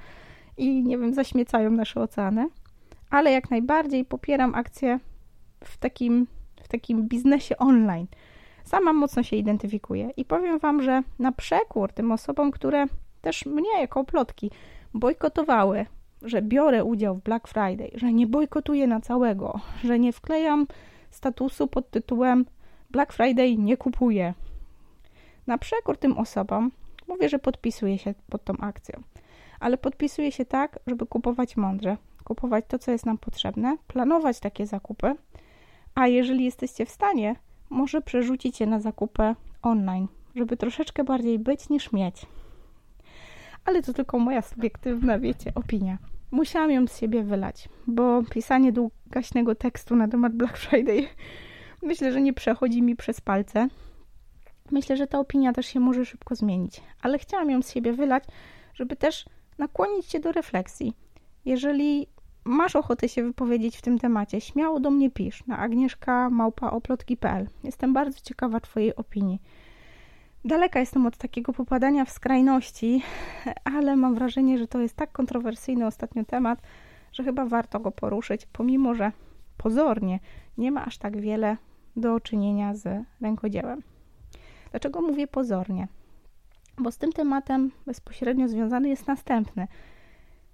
i 0.57 0.83
nie 0.83 0.97
wiem, 0.97 1.13
zaśmiecają 1.13 1.71
nasze 1.71 2.01
oceany, 2.01 2.47
ale 3.09 3.31
jak 3.31 3.51
najbardziej 3.51 4.05
popieram 4.05 4.55
akcję 4.55 4.99
w 5.63 5.77
takim, 5.77 6.27
w 6.63 6.67
takim 6.67 7.07
biznesie 7.07 7.57
online. 7.57 8.07
Sama 8.63 8.93
mocno 8.93 9.23
się 9.23 9.35
identyfikuję 9.35 10.09
i 10.17 10.25
powiem 10.25 10.59
Wam, 10.59 10.81
że 10.81 11.01
na 11.19 11.31
przekór 11.31 11.93
tym 11.93 12.11
osobom, 12.11 12.51
które 12.51 12.85
też 13.21 13.45
mnie 13.45 13.81
jako 13.81 14.03
plotki 14.03 14.51
bojkotowały, 14.93 15.85
że 16.21 16.41
biorę 16.41 16.83
udział 16.83 17.15
w 17.15 17.23
Black 17.23 17.47
Friday, 17.47 17.91
że 17.93 18.13
nie 18.13 18.27
bojkotuję 18.27 18.87
na 18.87 19.01
całego, 19.01 19.59
że 19.83 19.99
nie 19.99 20.13
wklejam 20.13 20.67
statusu 21.09 21.67
pod 21.67 21.89
tytułem 21.89 22.45
Black 22.93 23.13
Friday 23.13 23.57
nie 23.57 23.77
kupuję. 23.77 24.33
Na 25.47 25.57
przekór 25.57 25.97
tym 25.97 26.17
osobom 26.17 26.71
mówię, 27.07 27.29
że 27.29 27.39
podpisuję 27.39 27.97
się 27.97 28.13
pod 28.29 28.43
tą 28.43 28.57
akcją 28.57 29.03
ale 29.63 29.77
podpisuje 29.77 30.31
się 30.31 30.45
tak, 30.45 30.79
żeby 30.87 31.05
kupować 31.05 31.57
mądrze, 31.57 31.97
kupować 32.23 32.65
to, 32.67 32.79
co 32.79 32.91
jest 32.91 33.05
nam 33.05 33.17
potrzebne, 33.17 33.77
planować 33.87 34.39
takie 34.39 34.67
zakupy, 34.67 35.15
a 35.95 36.07
jeżeli 36.07 36.45
jesteście 36.45 36.85
w 36.85 36.89
stanie, 36.89 37.35
może 37.69 38.01
przerzucić 38.01 38.59
je 38.59 38.67
na 38.67 38.79
zakupy 38.79 39.35
online, 39.61 40.07
żeby 40.35 40.57
troszeczkę 40.57 41.03
bardziej 41.03 41.39
być 41.39 41.69
niż 41.69 41.91
mieć. 41.91 42.25
Ale 43.65 43.81
to 43.81 43.93
tylko 43.93 44.19
moja 44.19 44.41
subiektywna, 44.41 45.19
wiecie, 45.19 45.51
opinia. 45.55 45.97
Musiałam 46.31 46.71
ją 46.71 46.87
z 46.87 46.99
siebie 46.99 47.23
wylać, 47.23 47.69
bo 47.87 48.23
pisanie 48.23 48.71
długaśnego 48.71 49.55
tekstu 49.55 49.95
na 49.95 50.07
temat 50.07 50.33
Black 50.33 50.57
Friday 50.57 51.07
myślę, 51.83 52.11
że 52.11 52.21
nie 52.21 52.33
przechodzi 52.33 52.81
mi 52.81 52.95
przez 52.95 53.21
palce. 53.21 53.67
Myślę, 54.71 54.97
że 54.97 55.07
ta 55.07 55.19
opinia 55.19 55.53
też 55.53 55.65
się 55.65 55.79
może 55.79 56.05
szybko 56.05 56.35
zmienić, 56.35 56.81
ale 57.01 57.19
chciałam 57.19 57.49
ją 57.49 57.61
z 57.61 57.71
siebie 57.71 57.93
wylać, 57.93 58.23
żeby 58.73 58.95
też 58.95 59.25
nakłonić 59.57 60.05
Cię 60.05 60.19
do 60.19 60.31
refleksji. 60.31 60.93
Jeżeli 61.45 62.07
masz 62.43 62.75
ochotę 62.75 63.09
się 63.09 63.23
wypowiedzieć 63.23 63.77
w 63.77 63.81
tym 63.81 63.99
temacie, 63.99 64.41
śmiało 64.41 64.79
do 64.79 64.91
mnie 64.91 65.11
pisz 65.11 65.47
na 65.47 65.57
agnieszka.małpaoplotki.pl. 65.57 67.47
Jestem 67.63 67.93
bardzo 67.93 68.19
ciekawa 68.21 68.59
Twojej 68.59 68.95
opinii. 68.95 69.41
Daleka 70.45 70.79
jestem 70.79 71.05
od 71.05 71.17
takiego 71.17 71.53
popadania 71.53 72.05
w 72.05 72.09
skrajności, 72.09 73.01
ale 73.75 73.95
mam 73.95 74.15
wrażenie, 74.15 74.57
że 74.57 74.67
to 74.67 74.79
jest 74.79 74.95
tak 74.95 75.11
kontrowersyjny 75.11 75.85
ostatnio 75.85 76.25
temat, 76.25 76.61
że 77.11 77.23
chyba 77.23 77.45
warto 77.45 77.79
go 77.79 77.91
poruszyć, 77.91 78.45
pomimo 78.45 78.95
że 78.95 79.11
pozornie 79.57 80.19
nie 80.57 80.71
ma 80.71 80.85
aż 80.85 80.97
tak 80.97 81.17
wiele 81.17 81.57
do 81.95 82.19
czynienia 82.19 82.75
z 82.75 83.05
rękodziełem. 83.21 83.83
Dlaczego 84.71 85.01
mówię 85.01 85.27
pozornie? 85.27 85.87
Bo 86.77 86.91
z 86.91 86.97
tym 86.97 87.11
tematem 87.11 87.71
bezpośrednio 87.85 88.47
związany 88.47 88.89
jest 88.89 89.07
następny. 89.07 89.67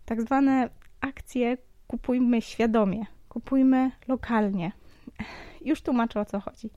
Tak 0.05 0.21
zwane 0.21 0.69
akcje 1.01 1.57
kupujmy 1.87 2.41
świadomie, 2.41 3.05
kupujmy 3.29 3.91
lokalnie. 4.07 4.71
Już 5.65 5.81
tłumaczę 5.81 6.19
o 6.19 6.25
co 6.25 6.39
chodzi. 6.39 6.69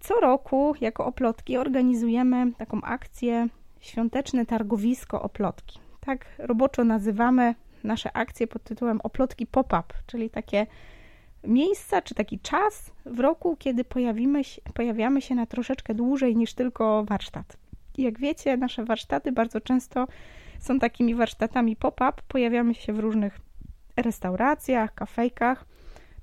Co 0.00 0.20
roku, 0.20 0.74
jako 0.80 1.06
oplotki, 1.06 1.56
organizujemy 1.56 2.52
taką 2.52 2.82
akcję 2.82 3.48
świąteczne 3.80 4.46
targowisko 4.46 5.22
oplotki. 5.22 5.78
Tak 6.00 6.26
roboczo 6.38 6.84
nazywamy 6.84 7.54
nasze 7.84 8.16
akcje 8.16 8.46
pod 8.46 8.64
tytułem 8.64 9.00
oplotki 9.00 9.46
pop-up, 9.46 9.94
czyli 10.06 10.30
takie 10.30 10.66
miejsca 11.46 12.02
czy 12.02 12.14
taki 12.14 12.38
czas 12.38 12.92
w 13.06 13.20
roku, 13.20 13.56
kiedy 13.58 13.84
pojawimy 13.84 14.44
się, 14.44 14.62
pojawiamy 14.74 15.22
się 15.22 15.34
na 15.34 15.46
troszeczkę 15.46 15.94
dłużej 15.94 16.36
niż 16.36 16.54
tylko 16.54 17.04
warsztat. 17.04 17.56
Jak 17.98 18.18
wiecie, 18.18 18.56
nasze 18.56 18.84
warsztaty 18.84 19.32
bardzo 19.32 19.60
często 19.60 20.06
są 20.60 20.78
takimi 20.78 21.14
warsztatami 21.14 21.76
pop-up. 21.76 22.12
Pojawiamy 22.28 22.74
się 22.74 22.92
w 22.92 22.98
różnych 22.98 23.40
restauracjach, 23.96 24.94
kafejkach, 24.94 25.64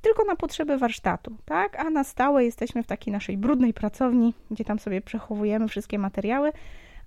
tylko 0.02 0.26
na 0.26 0.36
potrzeby 0.36 0.78
warsztatu, 0.78 1.38
tak? 1.46 1.80
A 1.80 1.90
na 1.90 2.04
stałe 2.04 2.46
jesteśmy 2.46 2.84
w 2.84 2.88
takiej 2.88 3.14
naszej 3.14 3.38
brudnej 3.38 3.74
pracowni, 3.74 4.34
gdzie 4.52 4.66
tam 4.66 4.80
sobie 4.80 5.02
przechowujemy 5.02 5.68
wszystkie 5.68 6.00
materiały, 6.00 6.52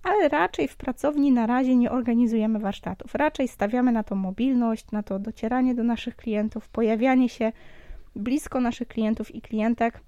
ale 0.02 0.28
raczej 0.28 0.68
w 0.68 0.76
pracowni 0.76 1.32
na 1.32 1.46
razie 1.46 1.76
nie 1.76 1.90
organizujemy 1.90 2.58
warsztatów. 2.58 3.14
Raczej 3.14 3.48
stawiamy 3.48 3.92
na 3.92 4.02
to 4.02 4.14
mobilność, 4.14 4.90
na 4.90 5.02
to 5.02 5.18
docieranie 5.18 5.74
do 5.74 5.84
naszych 5.84 6.16
klientów, 6.16 6.68
pojawianie 6.68 7.28
się 7.28 7.52
blisko 8.16 8.60
naszych 8.60 8.88
klientów 8.88 9.34
i 9.34 9.40
klientek, 9.40 10.00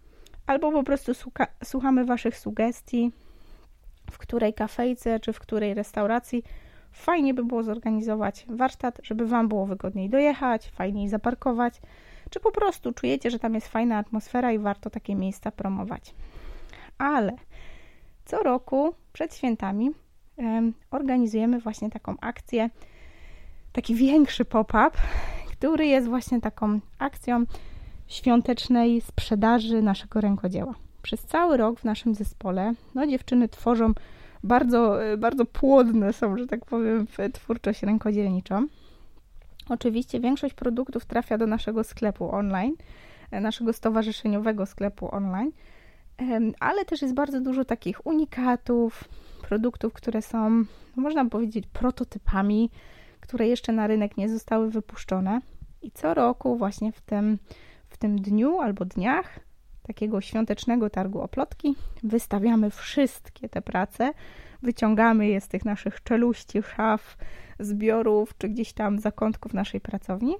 albo 0.46 0.72
po 0.72 0.82
prostu 0.82 1.14
słucha, 1.14 1.46
słuchamy 1.64 2.04
Waszych 2.04 2.38
sugestii, 2.38 3.12
w 4.10 4.18
której 4.18 4.54
kafejce 4.54 5.20
czy 5.20 5.32
w 5.32 5.40
której 5.40 5.74
restauracji 5.74 6.42
fajnie 6.92 7.34
by 7.34 7.44
było 7.44 7.62
zorganizować 7.62 8.46
warsztat, 8.48 9.00
żeby 9.02 9.26
Wam 9.26 9.48
było 9.48 9.66
wygodniej 9.66 10.10
dojechać, 10.10 10.68
fajniej 10.70 11.08
zaparkować, 11.08 11.80
czy 12.30 12.40
po 12.40 12.52
prostu 12.52 12.92
czujecie, 12.92 13.30
że 13.30 13.38
tam 13.38 13.54
jest 13.54 13.68
fajna 13.68 13.98
atmosfera 13.98 14.52
i 14.52 14.58
warto 14.58 14.90
takie 14.90 15.14
miejsca 15.14 15.50
promować. 15.50 16.14
Ale 16.98 17.32
co 18.24 18.42
roku 18.42 18.94
przed 19.12 19.34
świętami 19.34 19.90
organizujemy 20.90 21.60
właśnie 21.60 21.90
taką 21.90 22.14
akcję, 22.20 22.70
taki 23.72 23.94
większy 23.94 24.44
pop-up, 24.44 24.90
który 25.52 25.86
jest 25.86 26.08
właśnie 26.08 26.40
taką 26.40 26.80
akcją 26.98 27.44
świątecznej 28.08 29.00
sprzedaży 29.00 29.82
naszego 29.82 30.20
rękodzieła. 30.20 30.74
Przez 31.02 31.22
cały 31.22 31.56
rok 31.56 31.80
w 31.80 31.84
naszym 31.84 32.14
zespole 32.14 32.74
no, 32.94 33.06
dziewczyny 33.06 33.48
tworzą 33.48 33.92
bardzo, 34.44 34.98
bardzo 35.18 35.44
płodne 35.44 36.12
są, 36.12 36.38
że 36.38 36.46
tak 36.46 36.64
powiem, 36.64 37.06
w 37.06 37.32
twórczość 37.32 37.82
rękodzielniczą. 37.82 38.66
Oczywiście 39.68 40.20
większość 40.20 40.54
produktów 40.54 41.04
trafia 41.04 41.38
do 41.38 41.46
naszego 41.46 41.84
sklepu 41.84 42.34
online, 42.34 42.74
naszego 43.32 43.72
stowarzyszeniowego 43.72 44.66
sklepu 44.66 45.14
online, 45.14 45.52
ale 46.60 46.84
też 46.84 47.02
jest 47.02 47.14
bardzo 47.14 47.40
dużo 47.40 47.64
takich 47.64 48.06
unikatów, 48.06 49.04
produktów, 49.42 49.92
które 49.92 50.22
są, 50.22 50.50
no, 50.50 51.02
można 51.02 51.24
powiedzieć, 51.24 51.66
prototypami, 51.66 52.70
które 53.20 53.48
jeszcze 53.48 53.72
na 53.72 53.86
rynek 53.86 54.16
nie 54.16 54.28
zostały 54.28 54.70
wypuszczone. 54.70 55.40
I 55.82 55.90
co 55.90 56.14
roku, 56.14 56.56
właśnie 56.56 56.92
w 56.92 57.00
tym 57.00 57.38
tym 57.98 58.20
dniu 58.20 58.60
albo 58.60 58.84
dniach 58.84 59.40
takiego 59.82 60.20
świątecznego 60.20 60.90
targu 60.90 61.20
oplotki 61.20 61.74
wystawiamy 62.02 62.70
wszystkie 62.70 63.48
te 63.48 63.62
prace, 63.62 64.12
wyciągamy 64.62 65.28
je 65.28 65.40
z 65.40 65.48
tych 65.48 65.64
naszych 65.64 66.02
czeluści, 66.02 66.62
szaf, 66.62 67.16
zbiorów 67.60 68.38
czy 68.38 68.48
gdzieś 68.48 68.72
tam 68.72 68.98
zakątków 68.98 69.54
naszej 69.54 69.80
pracowni 69.80 70.36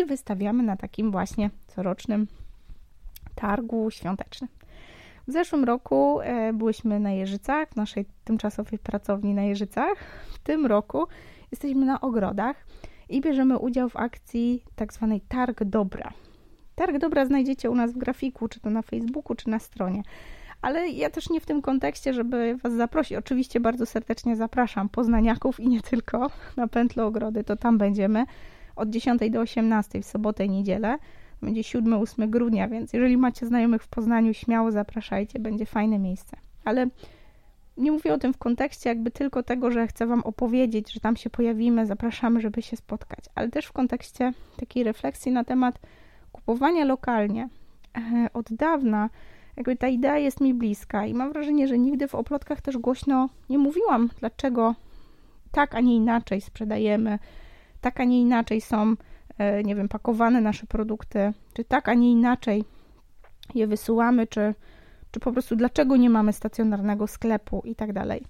i 0.00 0.04
wystawiamy 0.04 0.62
na 0.62 0.76
takim 0.76 1.10
właśnie 1.10 1.50
corocznym 1.66 2.26
targu 3.34 3.90
świątecznym. 3.90 4.50
W 5.28 5.32
zeszłym 5.32 5.64
roku 5.64 6.20
e, 6.20 6.52
byliśmy 6.52 7.00
na 7.00 7.10
Jeżycach, 7.10 7.68
w 7.68 7.76
naszej 7.76 8.06
tymczasowej 8.24 8.78
pracowni 8.78 9.34
na 9.34 9.42
Jeżycach. 9.42 9.98
W 10.34 10.38
tym 10.38 10.66
roku 10.66 11.06
jesteśmy 11.50 11.86
na 11.86 12.00
ogrodach 12.00 12.56
i 13.08 13.20
bierzemy 13.20 13.58
udział 13.58 13.88
w 13.88 13.96
akcji 13.96 14.64
tak 14.76 14.92
zwanej 14.92 15.20
Targ 15.20 15.64
Dobra. 15.64 16.12
Targ 16.82 16.98
dobra 16.98 17.26
znajdziecie 17.26 17.70
u 17.70 17.74
nas 17.74 17.92
w 17.92 17.98
grafiku, 17.98 18.48
czy 18.48 18.60
to 18.60 18.70
na 18.70 18.82
Facebooku, 18.82 19.36
czy 19.36 19.50
na 19.50 19.58
stronie. 19.58 20.02
Ale 20.62 20.88
ja 20.88 21.10
też 21.10 21.30
nie 21.30 21.40
w 21.40 21.46
tym 21.46 21.62
kontekście, 21.62 22.14
żeby 22.14 22.56
Was 22.62 22.72
zaprosić. 22.72 23.18
Oczywiście 23.18 23.60
bardzo 23.60 23.86
serdecznie 23.86 24.36
zapraszam 24.36 24.88
poznaniaków 24.88 25.60
i 25.60 25.68
nie 25.68 25.80
tylko 25.80 26.30
na 26.56 26.68
Pętlę 26.68 27.04
Ogrody, 27.04 27.44
to 27.44 27.56
tam 27.56 27.78
będziemy 27.78 28.24
od 28.76 28.90
10 28.90 29.30
do 29.30 29.40
18 29.40 30.02
w 30.02 30.04
sobotę 30.04 30.44
i 30.44 30.50
niedzielę. 30.50 30.98
Będzie 31.42 31.62
7-8 31.62 32.30
grudnia, 32.30 32.68
więc 32.68 32.92
jeżeli 32.92 33.16
macie 33.16 33.46
znajomych 33.46 33.82
w 33.82 33.88
Poznaniu, 33.88 34.34
śmiało 34.34 34.70
zapraszajcie, 34.70 35.38
będzie 35.38 35.66
fajne 35.66 35.98
miejsce. 35.98 36.36
Ale 36.64 36.86
nie 37.76 37.92
mówię 37.92 38.14
o 38.14 38.18
tym 38.18 38.32
w 38.32 38.38
kontekście 38.38 38.88
jakby 38.88 39.10
tylko 39.10 39.42
tego, 39.42 39.70
że 39.70 39.86
chcę 39.86 40.06
Wam 40.06 40.20
opowiedzieć, 40.20 40.92
że 40.92 41.00
tam 41.00 41.16
się 41.16 41.30
pojawimy, 41.30 41.86
zapraszamy, 41.86 42.40
żeby 42.40 42.62
się 42.62 42.76
spotkać, 42.76 43.24
ale 43.34 43.48
też 43.48 43.66
w 43.66 43.72
kontekście 43.72 44.32
takiej 44.56 44.84
refleksji 44.84 45.32
na 45.32 45.44
temat 45.44 45.78
kupowania 46.32 46.84
lokalnie 46.84 47.48
e, 47.96 48.28
od 48.34 48.52
dawna, 48.52 49.10
jakby 49.56 49.76
ta 49.76 49.88
idea 49.88 50.18
jest 50.18 50.40
mi 50.40 50.54
bliska 50.54 51.06
i 51.06 51.14
mam 51.14 51.32
wrażenie, 51.32 51.68
że 51.68 51.78
nigdy 51.78 52.08
w 52.08 52.14
oplotkach 52.14 52.60
też 52.60 52.78
głośno 52.78 53.28
nie 53.50 53.58
mówiłam, 53.58 54.10
dlaczego 54.20 54.74
tak, 55.50 55.74
a 55.74 55.80
nie 55.80 55.96
inaczej 55.96 56.40
sprzedajemy, 56.40 57.18
tak, 57.80 58.00
a 58.00 58.04
nie 58.04 58.20
inaczej 58.20 58.60
są, 58.60 58.94
e, 59.38 59.62
nie 59.62 59.74
wiem, 59.74 59.88
pakowane 59.88 60.40
nasze 60.40 60.66
produkty, 60.66 61.32
czy 61.52 61.64
tak, 61.64 61.88
a 61.88 61.94
nie 61.94 62.12
inaczej 62.12 62.64
je 63.54 63.66
wysyłamy, 63.66 64.26
czy, 64.26 64.54
czy 65.10 65.20
po 65.20 65.32
prostu 65.32 65.56
dlaczego 65.56 65.96
nie 65.96 66.10
mamy 66.10 66.32
stacjonarnego 66.32 67.06
sklepu 67.06 67.62
i 67.64 67.74
tak 67.74 67.92
dalej. 67.92 68.24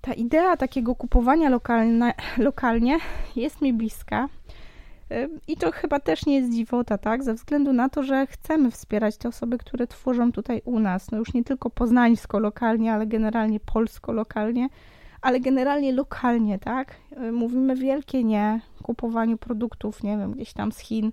Ta 0.00 0.12
idea 0.12 0.56
takiego 0.56 0.94
kupowania 0.94 1.48
lokalne, 1.48 2.14
lokalnie 2.38 2.98
jest 3.36 3.62
mi 3.62 3.72
bliska 3.72 4.28
i 5.48 5.56
to 5.56 5.72
chyba 5.72 6.00
też 6.00 6.26
nie 6.26 6.36
jest 6.36 6.52
dziwota, 6.52 6.98
tak? 6.98 7.24
Ze 7.24 7.34
względu 7.34 7.72
na 7.72 7.88
to, 7.88 8.02
że 8.02 8.26
chcemy 8.26 8.70
wspierać 8.70 9.16
te 9.16 9.28
osoby, 9.28 9.58
które 9.58 9.86
tworzą 9.86 10.32
tutaj 10.32 10.62
u 10.64 10.78
nas. 10.78 11.10
No 11.10 11.18
już 11.18 11.34
nie 11.34 11.44
tylko 11.44 11.70
poznańsko 11.70 12.38
lokalnie, 12.38 12.92
ale 12.92 13.06
generalnie 13.06 13.60
polsko 13.60 14.12
lokalnie, 14.12 14.68
ale 15.20 15.40
generalnie 15.40 15.92
lokalnie, 15.92 16.58
tak? 16.58 16.94
Mówimy 17.32 17.76
wielkie 17.76 18.24
nie 18.24 18.60
kupowaniu 18.82 19.38
produktów, 19.38 20.02
nie 20.02 20.18
wiem, 20.18 20.32
gdzieś 20.32 20.52
tam 20.52 20.72
z 20.72 20.78
Chin. 20.78 21.12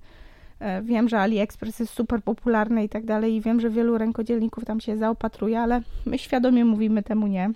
E, 0.59 0.81
wiem, 0.81 1.09
że 1.09 1.19
AliExpress 1.19 1.79
jest 1.79 1.93
super 1.93 2.23
popularny 2.23 2.83
i 2.83 2.89
tak 2.89 3.05
dalej, 3.05 3.35
i 3.35 3.41
wiem, 3.41 3.59
że 3.59 3.69
wielu 3.69 3.97
rękodzielników 3.97 4.65
tam 4.65 4.79
się 4.81 4.97
zaopatruje, 4.97 5.59
ale 5.59 5.81
my 6.05 6.17
świadomie 6.17 6.65
mówimy 6.65 7.03
temu 7.03 7.27
nie. 7.27 7.51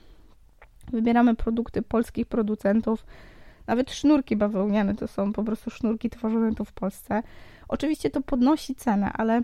Wybieramy 0.91 1.35
produkty 1.35 1.81
polskich 1.81 2.25
producentów 2.25 3.05
nawet 3.67 3.91
sznurki 3.91 4.35
bawełniane 4.35 4.95
to 4.95 5.07
są 5.07 5.33
po 5.33 5.43
prostu 5.43 5.69
sznurki 5.69 6.09
tworzone 6.09 6.55
tu 6.55 6.65
w 6.65 6.71
Polsce. 6.71 7.23
Oczywiście 7.67 8.09
to 8.09 8.21
podnosi 8.21 8.75
cenę, 8.75 9.11
ale 9.13 9.41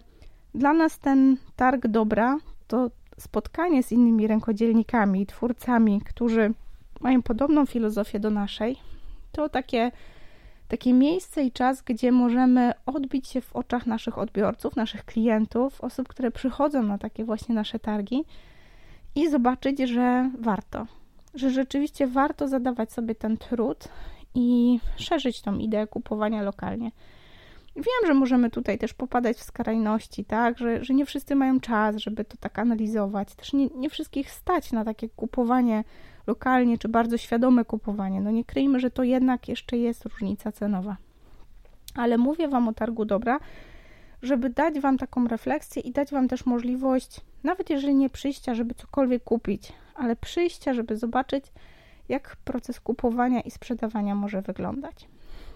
dla 0.55 0.73
nas 0.73 0.99
ten 0.99 1.37
targ 1.55 1.87
dobra 1.87 2.37
to 2.67 2.91
spotkanie 3.17 3.83
z 3.83 3.91
innymi 3.91 4.27
rękodzielnikami, 4.27 5.25
twórcami, 5.25 6.01
którzy 6.01 6.53
mają 7.01 7.21
podobną 7.21 7.65
filozofię 7.65 8.19
do 8.19 8.29
naszej, 8.29 8.77
to 9.31 9.49
takie, 9.49 9.91
takie 10.67 10.93
miejsce 10.93 11.43
i 11.43 11.51
czas, 11.51 11.81
gdzie 11.81 12.11
możemy 12.11 12.71
odbić 12.85 13.27
się 13.27 13.41
w 13.41 13.55
oczach 13.55 13.85
naszych 13.85 14.17
odbiorców, 14.17 14.75
naszych 14.75 15.05
klientów, 15.05 15.81
osób, 15.81 16.07
które 16.07 16.31
przychodzą 16.31 16.83
na 16.83 16.97
takie 16.97 17.25
właśnie 17.25 17.55
nasze 17.55 17.79
targi 17.79 18.23
i 19.15 19.29
zobaczyć, 19.29 19.79
że 19.79 20.31
warto, 20.39 20.87
że 21.33 21.49
rzeczywiście 21.49 22.07
warto 22.07 22.47
zadawać 22.47 22.93
sobie 22.93 23.15
ten 23.15 23.37
trud 23.37 23.89
i 24.35 24.79
szerzyć 24.95 25.41
tą 25.41 25.57
ideę 25.57 25.87
kupowania 25.87 26.41
lokalnie. 26.41 26.91
Wiem, 27.75 28.07
że 28.07 28.13
możemy 28.13 28.49
tutaj 28.49 28.77
też 28.77 28.93
popadać 28.93 29.37
w 29.37 29.43
skrajności, 29.43 30.25
tak, 30.25 30.57
że, 30.57 30.83
że 30.83 30.93
nie 30.93 31.05
wszyscy 31.05 31.35
mają 31.35 31.59
czas, 31.59 31.95
żeby 31.95 32.25
to 32.25 32.37
tak 32.37 32.59
analizować. 32.59 33.35
Też 33.35 33.53
nie, 33.53 33.67
nie 33.67 33.89
wszystkich 33.89 34.31
stać 34.31 34.71
na 34.71 34.85
takie 34.85 35.09
kupowanie 35.09 35.83
lokalnie, 36.27 36.77
czy 36.77 36.89
bardzo 36.89 37.17
świadome 37.17 37.65
kupowanie. 37.65 38.21
No 38.21 38.31
nie 38.31 38.45
kryjmy, 38.45 38.79
że 38.79 38.91
to 38.91 39.03
jednak 39.03 39.47
jeszcze 39.47 39.77
jest 39.77 40.05
różnica 40.05 40.51
cenowa. 40.51 40.97
Ale 41.95 42.17
mówię 42.17 42.47
Wam 42.47 42.67
o 42.67 42.73
targu 42.73 43.05
dobra, 43.05 43.39
żeby 44.21 44.49
dać 44.49 44.79
Wam 44.79 44.97
taką 44.97 45.27
refleksję 45.27 45.81
i 45.81 45.91
dać 45.91 46.11
Wam 46.11 46.27
też 46.27 46.45
możliwość, 46.45 47.21
nawet 47.43 47.69
jeżeli 47.69 47.95
nie 47.95 48.09
przyjścia, 48.09 48.55
żeby 48.55 48.73
cokolwiek 48.73 49.23
kupić, 49.23 49.73
ale 49.95 50.15
przyjścia, 50.15 50.73
żeby 50.73 50.97
zobaczyć, 50.97 51.45
jak 52.09 52.35
proces 52.35 52.79
kupowania 52.79 53.41
i 53.41 53.51
sprzedawania 53.51 54.15
może 54.15 54.41
wyglądać. 54.41 55.07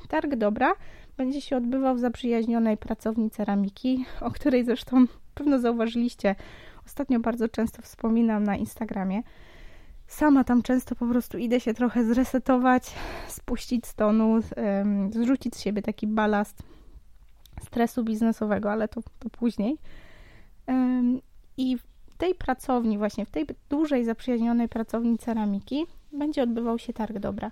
Targ 0.08 0.36
dobra 0.36 0.74
będzie 1.18 1.42
się 1.42 1.58
odbywał 1.58 1.96
w 1.96 2.00
zaprzyjaźnionej 2.00 2.78
pracowni 2.78 3.30
ceramiki, 3.30 4.06
o 4.22 4.32
której 4.32 4.66
zresztą 4.66 5.06
pewno 5.36 5.60
zauważyliście. 5.60 6.36
Ostatnio 6.86 7.20
bardzo 7.20 7.50
często 7.50 7.82
wspominam 7.82 8.44
na 8.44 8.56
Instagramie. 8.56 9.22
Sama 10.08 10.44
tam 10.44 10.62
często 10.62 10.96
po 10.96 11.08
prostu 11.08 11.38
idę 11.38 11.60
się 11.60 11.74
trochę 11.74 12.06
zresetować, 12.06 12.94
spuścić 13.28 13.88
z 13.88 13.96
tonu, 13.96 14.40
zrzucić 15.10 15.56
z 15.56 15.62
siebie 15.62 15.82
taki 15.82 16.08
balast 16.08 16.64
stresu 17.62 18.04
biznesowego, 18.04 18.72
ale 18.72 18.88
to, 18.88 19.02
to 19.20 19.30
później. 19.30 19.78
I 21.58 21.78
w 21.78 22.18
tej 22.18 22.36
pracowni, 22.36 22.98
właśnie 22.98 23.26
w 23.26 23.32
tej 23.32 23.46
dużej, 23.70 24.06
zaprzyjaźnionej 24.06 24.70
pracowni 24.70 25.18
ceramiki, 25.18 25.86
będzie 26.18 26.44
odbywał 26.44 26.80
się 26.80 26.94
targ 26.94 27.20
dobra. 27.20 27.52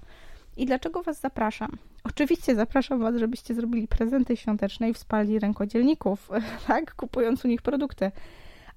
I 0.58 0.66
dlaczego 0.66 1.04
Was 1.04 1.20
zapraszam? 1.20 1.72
Oczywiście 2.04 2.56
zapraszam 2.56 3.00
Was, 3.00 3.16
żebyście 3.16 3.54
zrobili 3.54 3.88
prezenty 3.88 4.38
świąteczne 4.38 4.90
i 4.90 4.94
wsparli 4.94 5.40
rękodzielników, 5.40 6.30
tak, 6.68 6.96
kupując 6.96 7.46
u 7.46 7.48
nich 7.48 7.62
produkty. 7.62 8.12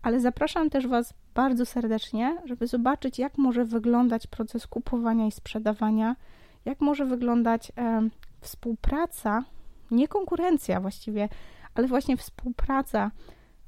Ale 0.03 0.21
zapraszam 0.21 0.71
też 0.71 0.87
Was 0.87 1.15
bardzo 1.35 1.67
serdecznie, 1.67 2.37
żeby 2.45 2.67
zobaczyć, 2.67 3.19
jak 3.19 3.39
może 3.39 3.65
wyglądać 3.65 4.27
proces 4.27 4.67
kupowania 4.67 5.27
i 5.27 5.33
sprzedawania, 5.33 6.17
jak 6.65 6.81
może 6.81 7.05
wyglądać 7.05 7.73
e, 7.77 8.09
współpraca, 8.41 9.45
nie 9.91 10.09
konkurencja 10.09 10.81
właściwie, 10.81 11.29
ale 11.75 11.87
właśnie 11.87 12.17
współpraca 12.17 13.11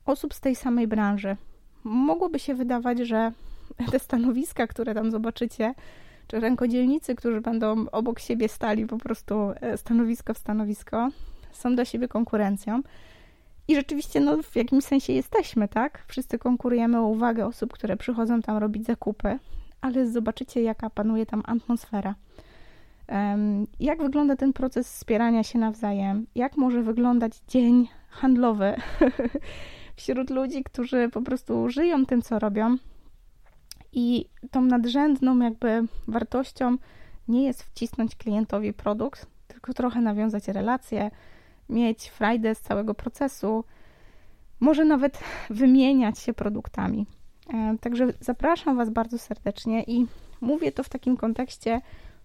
osób 0.07 0.35
z 0.35 0.41
tej 0.41 0.57
samej 0.57 0.87
branży. 0.89 1.37
Mogłoby 1.85 2.39
się 2.39 2.55
wydawać, 2.55 2.99
że 2.99 3.33
te 3.91 3.99
stanowiska, 3.99 4.67
które 4.67 4.95
tam 4.95 5.11
zobaczycie, 5.11 5.75
czy 6.31 6.41
rękodzielnicy, 6.41 7.15
którzy 7.15 7.41
będą 7.41 7.87
obok 7.93 8.21
siebie 8.21 8.49
stali 8.49 8.87
po 8.87 8.99
prostu 8.99 9.35
e, 9.61 9.77
stanowisko 9.77 10.35
w 10.35 10.39
stanowisko, 10.39 11.09
są 11.53 11.75
dla 11.75 11.85
siebie 11.85 12.09
konkurencją. 12.09 12.83
I 13.69 13.75
rzeczywiście, 13.75 14.21
no, 14.21 14.43
w 14.43 14.57
jakimś 14.57 14.85
sensie 14.85 15.13
jesteśmy, 15.13 15.69
tak? 15.69 16.05
Wszyscy 16.09 16.39
konkurujemy 16.39 16.99
o 16.99 17.07
uwagę 17.07 17.47
osób, 17.47 17.73
które 17.73 17.97
przychodzą 17.97 18.43
tam 18.43 18.57
robić 18.57 18.87
zakupy, 18.87 19.39
ale 19.81 20.07
zobaczycie, 20.07 20.63
jaka 20.63 20.91
panuje 20.91 21.27
tam 21.27 21.43
atmosfera. 21.47 22.15
Jak 23.81 24.03
wygląda 24.03 24.37
ten 24.37 24.53
proces 24.53 24.93
wspierania 24.93 25.43
się 25.43 25.59
nawzajem? 25.59 26.27
Jak 26.35 26.57
może 26.57 26.83
wyglądać 26.83 27.33
dzień 27.49 27.89
handlowy 28.09 28.75
wśród 29.97 30.31
ludzi, 30.31 30.65
którzy 30.65 31.09
po 31.09 31.23
prostu 31.23 31.69
żyją 31.69 32.07
tym, 32.07 32.23
co 32.23 32.39
robią, 32.39 32.77
i 33.93 34.27
tą 34.51 34.61
nadrzędną 34.61 35.39
jakby 35.39 35.83
wartością 36.09 36.77
nie 37.29 37.45
jest 37.45 37.63
wcisnąć 37.63 38.17
klientowi 38.17 38.73
produkt, 38.73 39.27
tylko 39.49 39.73
trochę 39.73 40.01
nawiązać 40.01 40.49
relacje, 40.49 41.11
mieć 41.69 42.09
frajdę 42.09 42.55
z 42.55 42.61
całego 42.61 42.95
procesu, 42.95 43.65
może 44.61 44.85
nawet 44.85 45.19
wymieniać 45.51 46.19
się 46.19 46.33
produktami. 46.33 47.07
E, 47.55 47.77
także 47.81 48.13
zapraszam 48.21 48.77
Was 48.77 48.91
bardzo 48.91 49.19
serdecznie 49.19 49.83
i 49.83 50.07
mówię 50.41 50.73
to 50.73 50.83
w 50.83 50.89
takim 50.89 51.17
kontekście 51.17 51.81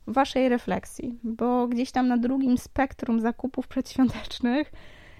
Waszej 0.07 0.49
refleksji, 0.49 1.19
bo 1.23 1.67
gdzieś 1.67 1.91
tam 1.91 2.07
na 2.07 2.17
drugim 2.17 2.57
spektrum 2.57 3.21
zakupów 3.21 3.67
przedświątecznych 3.67 4.71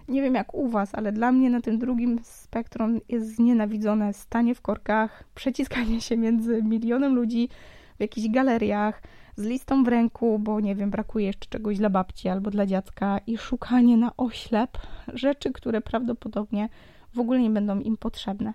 nie 0.08 0.22
wiem 0.22 0.36
jak 0.36 0.54
u 0.54 0.68
Was, 0.68 0.96
ale 0.96 1.12
dla 1.12 1.32
mnie 1.32 1.50
na 1.50 1.62
tym 1.62 1.80
drugim 1.80 2.20
spektrum 2.24 3.00
jest 3.10 3.36
znienawidzone 3.36 4.14
stanie 4.14 4.56
w 4.56 4.62
korkach, 4.62 5.24
przeciskanie 5.36 6.02
się 6.02 6.18
między 6.18 6.64
milionem 6.64 7.16
ludzi 7.16 7.50
w 7.98 8.02
jakichś 8.02 8.28
galeriach 8.30 9.02
z 9.36 9.44
listą 9.44 9.84
w 9.84 9.88
ręku, 9.88 10.40
bo 10.40 10.60
nie 10.60 10.76
wiem, 10.76 10.90
brakuje 10.90 11.26
jeszcze 11.26 11.50
czegoś 11.50 11.78
dla 11.78 11.90
babci 11.90 12.30
albo 12.30 12.52
dla 12.52 12.66
dziadka 12.66 13.20
i 13.28 13.38
szukanie 13.38 13.98
na 13.98 14.12
oślep 14.18 14.78
rzeczy, 15.14 15.52
które 15.52 15.82
prawdopodobnie 15.82 16.70
w 17.14 17.20
ogóle 17.20 17.40
nie 17.40 17.50
będą 17.50 17.80
im 17.80 17.98
potrzebne. 17.98 18.54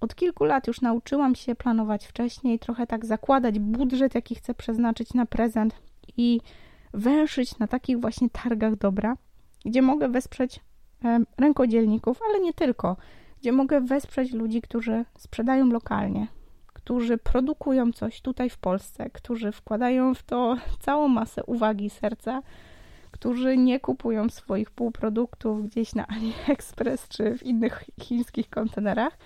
Od 0.00 0.14
kilku 0.14 0.44
lat 0.44 0.66
już 0.66 0.80
nauczyłam 0.80 1.34
się 1.34 1.54
planować 1.54 2.06
wcześniej, 2.06 2.58
trochę 2.58 2.86
tak 2.86 3.06
zakładać 3.06 3.58
budżet, 3.58 4.14
jaki 4.14 4.34
chcę 4.34 4.54
przeznaczyć 4.54 5.14
na 5.14 5.26
prezent 5.26 5.74
i 6.16 6.40
węszyć 6.94 7.58
na 7.58 7.66
takich 7.66 8.00
właśnie 8.00 8.30
targach 8.30 8.76
dobra– 8.76 9.16
gdzie 9.64 9.82
mogę 9.82 10.08
wesprzeć 10.08 10.60
rękodzielników, 11.38 12.20
ale 12.28 12.40
nie 12.40 12.52
tylko, 12.52 12.96
gdzie 13.40 13.52
mogę 13.52 13.80
wesprzeć 13.80 14.32
ludzi, 14.32 14.62
którzy 14.62 15.04
sprzedają 15.18 15.66
lokalnie, 15.66 16.26
którzy 16.66 17.18
produkują 17.18 17.92
coś 17.92 18.20
tutaj 18.20 18.50
w 18.50 18.58
Polsce, 18.58 19.10
którzy 19.10 19.52
wkładają 19.52 20.14
w 20.14 20.22
to 20.22 20.56
całą 20.84 21.08
masę 21.08 21.44
uwagi 21.44 21.90
serca, 21.90 22.42
którzy 23.10 23.56
nie 23.56 23.80
kupują 23.80 24.28
swoich 24.28 24.70
półproduktów 24.70 25.66
gdzieś 25.66 25.94
na 25.94 26.06
AliExpress 26.16 27.08
czy 27.08 27.38
w 27.38 27.42
innych 27.42 27.84
chińskich 28.00 28.50
kontenerach. 28.50 29.18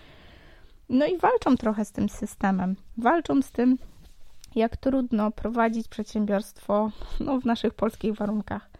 No 0.88 1.06
i 1.06 1.18
walczą 1.18 1.56
trochę 1.56 1.84
z 1.84 1.92
tym 1.92 2.08
systemem. 2.08 2.76
Walczą 2.96 3.42
z 3.42 3.52
tym, 3.52 3.78
jak 4.54 4.76
trudno 4.76 5.30
prowadzić 5.30 5.88
przedsiębiorstwo 5.88 6.90
no, 7.20 7.40
w 7.40 7.44
naszych 7.44 7.74
polskich 7.74 8.14
warunkach. 8.14 8.73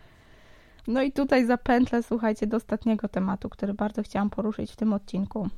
No 0.87 1.03
i 1.03 1.13
tutaj 1.13 1.47
zapętlę, 1.47 2.03
słuchajcie, 2.03 2.47
do 2.47 2.57
ostatniego 2.57 3.09
tematu, 3.09 3.49
który 3.49 3.75
bardzo 3.75 4.03
chciałam 4.03 4.31
poruszyć 4.31 4.73
w 4.73 4.77
tym 4.77 4.93
odcinku. 4.93 5.49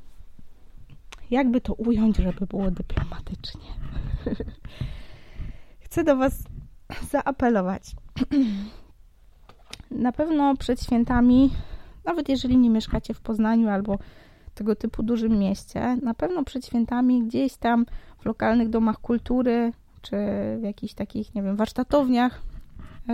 Jakby 1.31 1.61
to 1.61 1.73
ująć, 1.73 2.17
żeby 2.17 2.47
było 2.47 2.71
dyplomatycznie? 2.71 3.69
Chcę 5.85 6.03
do 6.03 6.15
Was 6.15 6.43
zaapelować. 7.09 7.83
Na 9.91 10.11
pewno 10.11 10.55
przed 10.55 10.83
świętami, 10.83 11.49
nawet 12.05 12.29
jeżeli 12.29 12.57
nie 12.57 12.69
mieszkacie 12.69 13.13
w 13.13 13.21
Poznaniu 13.21 13.69
albo 13.69 13.99
tego 14.55 14.75
typu 14.75 15.03
dużym 15.03 15.39
mieście, 15.39 15.97
na 16.03 16.13
pewno 16.13 16.43
przed 16.43 16.65
świętami 16.65 17.23
gdzieś 17.23 17.57
tam 17.57 17.85
w 18.19 18.25
lokalnych 18.25 18.69
domach 18.69 18.97
kultury 18.97 19.71
czy 20.01 20.15
w 20.59 20.63
jakichś 20.63 20.93
takich, 20.93 21.35
nie 21.35 21.43
wiem, 21.43 21.55
warsztatowniach 21.55 22.41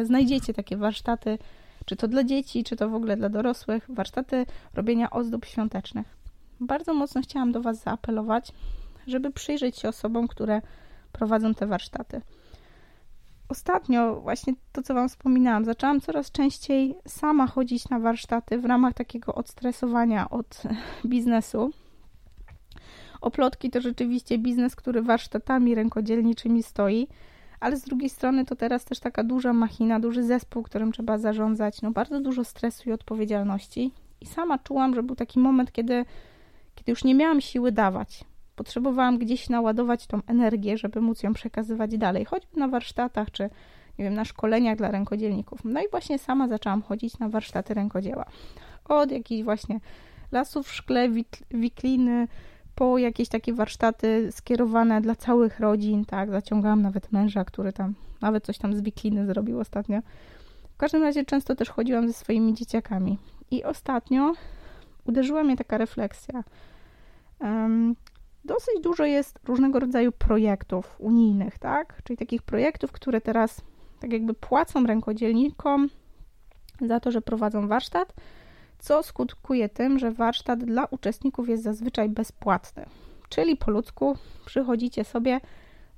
znajdziecie 0.03 0.53
takie 0.53 0.77
warsztaty 0.77 1.37
czy 1.85 1.95
to 1.95 2.07
dla 2.07 2.23
dzieci, 2.23 2.63
czy 2.63 2.75
to 2.75 2.89
w 2.89 2.95
ogóle 2.95 3.17
dla 3.17 3.29
dorosłych, 3.29 3.85
warsztaty 3.89 4.45
robienia 4.73 5.09
ozdób 5.09 5.45
świątecznych. 5.45 6.17
Bardzo 6.59 6.93
mocno 6.93 7.21
chciałam 7.21 7.51
do 7.51 7.61
Was 7.61 7.83
zaapelować, 7.83 8.51
żeby 9.07 9.31
przyjrzeć 9.31 9.77
się 9.77 9.89
osobom, 9.89 10.27
które 10.27 10.61
prowadzą 11.11 11.53
te 11.53 11.67
warsztaty. 11.67 12.21
Ostatnio, 13.49 14.21
właśnie 14.21 14.53
to, 14.71 14.81
co 14.81 14.93
Wam 14.93 15.09
wspominałam, 15.09 15.65
zaczęłam 15.65 16.01
coraz 16.01 16.31
częściej 16.31 16.95
sama 17.07 17.47
chodzić 17.47 17.89
na 17.89 17.99
warsztaty 17.99 18.59
w 18.59 18.65
ramach 18.65 18.93
takiego 18.93 19.35
odstresowania 19.35 20.29
od 20.29 20.63
biznesu. 21.05 21.71
Oplotki 23.21 23.69
to 23.69 23.81
rzeczywiście 23.81 24.37
biznes, 24.37 24.75
który 24.75 25.01
warsztatami 25.01 25.75
rękodzielniczymi 25.75 26.63
stoi 26.63 27.07
ale 27.63 27.77
z 27.77 27.83
drugiej 27.83 28.09
strony 28.09 28.45
to 28.45 28.55
teraz 28.55 28.85
też 28.85 28.99
taka 28.99 29.23
duża 29.23 29.53
machina, 29.53 29.99
duży 29.99 30.23
zespół, 30.23 30.63
którym 30.63 30.91
trzeba 30.91 31.17
zarządzać, 31.17 31.81
no 31.81 31.91
bardzo 31.91 32.19
dużo 32.19 32.43
stresu 32.43 32.89
i 32.89 32.91
odpowiedzialności. 32.91 33.91
I 34.21 34.25
sama 34.25 34.57
czułam, 34.57 34.95
że 34.95 35.03
był 35.03 35.15
taki 35.15 35.39
moment, 35.39 35.71
kiedy, 35.71 36.05
kiedy 36.75 36.91
już 36.91 37.03
nie 37.03 37.15
miałam 37.15 37.41
siły 37.41 37.71
dawać. 37.71 38.23
Potrzebowałam 38.55 39.17
gdzieś 39.17 39.49
naładować 39.49 40.07
tą 40.07 40.19
energię, 40.27 40.77
żeby 40.77 41.01
móc 41.01 41.23
ją 41.23 41.33
przekazywać 41.33 41.97
dalej, 41.97 42.25
choćby 42.25 42.59
na 42.59 42.67
warsztatach, 42.67 43.31
czy 43.31 43.43
nie 43.99 44.05
wiem, 44.05 44.13
na 44.13 44.25
szkoleniach 44.25 44.77
dla 44.77 44.91
rękodzielników. 44.91 45.59
No 45.63 45.81
i 45.81 45.89
właśnie 45.91 46.19
sama 46.19 46.47
zaczęłam 46.47 46.81
chodzić 46.81 47.19
na 47.19 47.29
warsztaty 47.29 47.73
rękodzieła. 47.73 48.25
Od 48.85 49.11
jakichś 49.11 49.43
właśnie 49.43 49.79
lasów 50.31 50.67
w 50.67 50.73
szkle, 50.73 51.09
wikliny, 51.51 52.27
po 52.75 52.97
jakieś 52.97 53.29
takie 53.29 53.53
warsztaty 53.53 54.31
skierowane 54.31 55.01
dla 55.01 55.15
całych 55.15 55.59
rodzin, 55.59 56.05
tak, 56.05 56.31
zaciągałam 56.31 56.81
nawet 56.81 57.11
męża, 57.11 57.45
który 57.45 57.73
tam 57.73 57.93
nawet 58.21 58.45
coś 58.45 58.57
tam 58.57 58.75
z 58.75 58.81
wikliny 58.81 59.25
zrobił 59.25 59.59
ostatnio. 59.59 59.99
W 60.73 60.77
każdym 60.77 61.03
razie 61.03 61.25
często 61.25 61.55
też 61.55 61.69
chodziłam 61.69 62.07
ze 62.07 62.13
swoimi 62.13 62.53
dzieciakami. 62.53 63.17
I 63.51 63.63
ostatnio 63.63 64.33
uderzyła 65.05 65.43
mnie 65.43 65.57
taka 65.57 65.77
refleksja. 65.77 66.43
Um, 67.39 67.95
dosyć 68.45 68.73
dużo 68.83 69.05
jest 69.05 69.39
różnego 69.43 69.79
rodzaju 69.79 70.11
projektów 70.11 70.95
unijnych, 70.99 71.59
tak? 71.59 72.01
Czyli 72.03 72.17
takich 72.17 72.41
projektów, 72.41 72.91
które 72.91 73.21
teraz 73.21 73.61
tak 73.99 74.13
jakby 74.13 74.33
płacą 74.33 74.85
rękodzielnikom 74.85 75.89
za 76.81 76.99
to, 76.99 77.11
że 77.11 77.21
prowadzą 77.21 77.67
warsztat, 77.67 78.13
co 78.83 79.03
skutkuje 79.03 79.69
tym, 79.69 79.99
że 79.99 80.11
warsztat 80.11 80.63
dla 80.63 80.85
uczestników 80.85 81.49
jest 81.49 81.63
zazwyczaj 81.63 82.09
bezpłatny. 82.09 82.85
Czyli 83.29 83.57
po 83.57 83.71
ludzku 83.71 84.17
przychodzicie 84.45 85.03
sobie, 85.03 85.41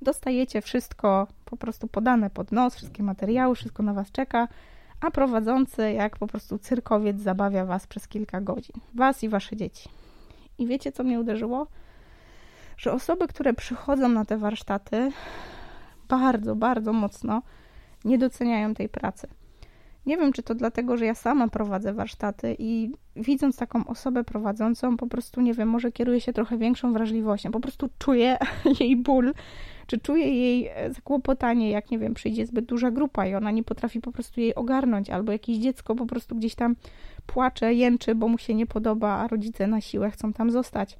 dostajecie 0.02 0.62
wszystko 0.62 1.26
po 1.44 1.56
prostu 1.56 1.88
podane 1.88 2.30
pod 2.30 2.52
nos, 2.52 2.74
wszystkie 2.74 3.02
materiały, 3.02 3.54
wszystko 3.54 3.82
na 3.82 3.94
Was 3.94 4.12
czeka, 4.12 4.48
a 5.00 5.10
prowadzący, 5.10 5.92
jak 5.92 6.16
po 6.16 6.26
prostu 6.26 6.58
cyrkowiec, 6.58 7.20
zabawia 7.20 7.64
Was 7.64 7.86
przez 7.86 8.08
kilka 8.08 8.40
godzin. 8.40 8.80
Was 8.94 9.22
i 9.22 9.28
Wasze 9.28 9.56
dzieci. 9.56 9.88
I 10.58 10.66
wiecie, 10.66 10.92
co 10.92 11.04
mnie 11.04 11.20
uderzyło? 11.20 11.66
Że 12.76 12.92
osoby, 12.92 13.28
które 13.28 13.54
przychodzą 13.54 14.08
na 14.08 14.24
te 14.24 14.38
warsztaty, 14.38 15.12
bardzo, 16.08 16.56
bardzo 16.56 16.92
mocno 16.92 17.42
nie 18.04 18.18
doceniają 18.18 18.74
tej 18.74 18.88
pracy. 18.88 19.28
Nie 20.06 20.16
wiem, 20.16 20.32
czy 20.32 20.42
to 20.42 20.54
dlatego, 20.54 20.96
że 20.96 21.06
ja 21.06 21.14
sama 21.14 21.48
prowadzę 21.48 21.92
warsztaty 21.92 22.56
i 22.58 22.92
widząc 23.16 23.56
taką 23.56 23.86
osobę 23.86 24.24
prowadzącą, 24.24 24.96
po 24.96 25.06
prostu 25.06 25.40
nie 25.40 25.54
wiem, 25.54 25.68
może 25.68 25.92
kieruję 25.92 26.20
się 26.20 26.32
trochę 26.32 26.58
większą 26.58 26.92
wrażliwością. 26.92 27.50
Po 27.50 27.60
prostu 27.60 27.88
czuję 27.98 28.38
jej 28.80 28.96
ból, 28.96 29.34
czy 29.86 29.98
czuję 29.98 30.28
jej 30.28 30.68
e, 30.74 30.92
zakłopotanie, 30.92 31.70
jak 31.70 31.90
nie 31.90 31.98
wiem, 31.98 32.14
przyjdzie 32.14 32.46
zbyt 32.46 32.64
duża 32.64 32.90
grupa 32.90 33.26
i 33.26 33.34
ona 33.34 33.50
nie 33.50 33.64
potrafi 33.64 34.00
po 34.00 34.12
prostu 34.12 34.40
jej 34.40 34.54
ogarnąć, 34.54 35.10
albo 35.10 35.32
jakieś 35.32 35.56
dziecko 35.56 35.94
po 35.94 36.06
prostu 36.06 36.36
gdzieś 36.36 36.54
tam 36.54 36.76
płacze, 37.26 37.74
jęczy, 37.74 38.14
bo 38.14 38.28
mu 38.28 38.38
się 38.38 38.54
nie 38.54 38.66
podoba, 38.66 39.08
a 39.08 39.28
rodzice 39.28 39.66
na 39.66 39.80
siłę 39.80 40.10
chcą 40.10 40.32
tam 40.32 40.50
zostać. 40.50 40.98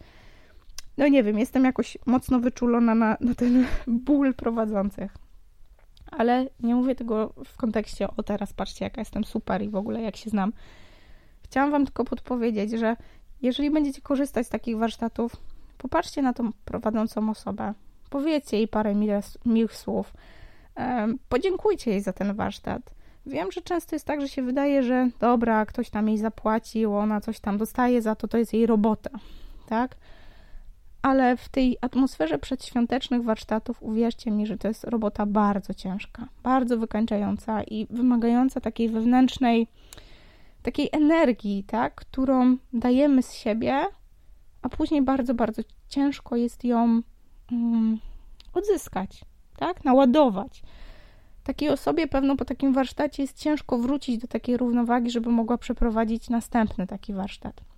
No 0.98 1.08
nie 1.08 1.22
wiem, 1.22 1.38
jestem 1.38 1.64
jakoś 1.64 1.98
mocno 2.06 2.40
wyczulona 2.40 2.94
na, 2.94 3.16
na 3.20 3.34
ten 3.34 3.66
ból 3.86 4.34
prowadzących. 4.34 5.25
Ale 6.10 6.46
nie 6.60 6.74
mówię 6.74 6.94
tego 6.94 7.32
w 7.44 7.56
kontekście, 7.56 8.08
o 8.16 8.22
teraz 8.22 8.52
patrzcie, 8.52 8.84
jaka 8.84 9.00
jestem 9.00 9.24
super 9.24 9.62
i 9.62 9.68
w 9.68 9.76
ogóle 9.76 10.02
jak 10.02 10.16
się 10.16 10.30
znam. 10.30 10.52
Chciałam 11.44 11.70
Wam 11.70 11.84
tylko 11.84 12.04
podpowiedzieć, 12.04 12.70
że 12.72 12.96
jeżeli 13.42 13.70
będziecie 13.70 14.00
korzystać 14.00 14.46
z 14.46 14.50
takich 14.50 14.78
warsztatów, 14.78 15.36
popatrzcie 15.78 16.22
na 16.22 16.32
tą 16.32 16.52
prowadzącą 16.64 17.30
osobę, 17.30 17.74
powiedzcie 18.10 18.56
jej 18.56 18.68
parę 18.68 18.94
miłych 19.46 19.76
słów, 19.76 20.14
podziękujcie 21.28 21.90
jej 21.90 22.00
za 22.00 22.12
ten 22.12 22.34
warsztat. 22.34 22.82
Wiem, 23.26 23.52
że 23.52 23.62
często 23.62 23.96
jest 23.96 24.06
tak, 24.06 24.20
że 24.20 24.28
się 24.28 24.42
wydaje, 24.42 24.82
że 24.82 25.08
dobra, 25.20 25.66
ktoś 25.66 25.90
tam 25.90 26.08
jej 26.08 26.18
zapłacił, 26.18 26.96
ona 26.96 27.20
coś 27.20 27.40
tam 27.40 27.58
dostaje 27.58 28.02
za 28.02 28.14
to, 28.14 28.28
to 28.28 28.38
jest 28.38 28.52
jej 28.52 28.66
robota, 28.66 29.10
tak? 29.68 29.96
Ale 31.06 31.36
w 31.36 31.48
tej 31.48 31.76
atmosferze 31.80 32.38
przedświątecznych 32.38 33.22
warsztatów 33.22 33.82
uwierzcie 33.82 34.30
mi, 34.30 34.46
że 34.46 34.58
to 34.58 34.68
jest 34.68 34.84
robota 34.84 35.26
bardzo 35.26 35.74
ciężka, 35.74 36.28
bardzo 36.42 36.78
wykańczająca 36.78 37.62
i 37.62 37.86
wymagająca 37.90 38.60
takiej 38.60 38.88
wewnętrznej, 38.88 39.66
takiej 40.62 40.88
energii, 40.92 41.64
tak, 41.64 41.94
którą 41.94 42.56
dajemy 42.72 43.22
z 43.22 43.32
siebie, 43.32 43.80
a 44.62 44.68
później 44.68 45.02
bardzo, 45.02 45.34
bardzo 45.34 45.62
ciężko 45.88 46.36
jest 46.36 46.64
ją 46.64 47.02
um, 47.52 47.98
odzyskać, 48.54 49.24
tak, 49.56 49.84
naładować. 49.84 50.62
Takiej 51.44 51.68
osobie 51.68 52.06
pewno 52.06 52.36
po 52.36 52.44
takim 52.44 52.72
warsztacie 52.72 53.22
jest 53.22 53.38
ciężko 53.38 53.78
wrócić 53.78 54.18
do 54.18 54.28
takiej 54.28 54.56
równowagi, 54.56 55.10
żeby 55.10 55.30
mogła 55.30 55.58
przeprowadzić 55.58 56.30
następny 56.30 56.86
taki 56.86 57.14
warsztat. 57.14 57.75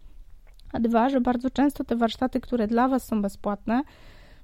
A 0.73 0.81
dwa, 0.81 1.09
że 1.09 1.21
bardzo 1.21 1.51
często 1.51 1.85
te 1.85 1.97
warsztaty, 1.97 2.41
które 2.41 2.67
dla 2.67 2.89
Was 2.89 3.07
są 3.07 3.23
bezpłatne, 3.23 3.83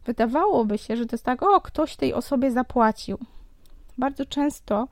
wydawałoby 0.05 0.79
się, 0.79 0.97
że 0.97 1.07
to 1.07 1.15
jest 1.15 1.25
tak, 1.25 1.43
o, 1.43 1.61
ktoś 1.61 1.97
tej 1.97 2.15
osobie 2.15 2.51
zapłacił. 2.51 3.19
Bardzo 3.99 4.27
często 4.27 4.89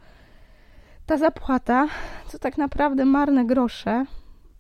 ta 1.06 1.16
zapłata 1.16 1.88
to 2.32 2.38
tak 2.38 2.58
naprawdę 2.58 3.04
marne 3.04 3.44
grosze 3.44 4.04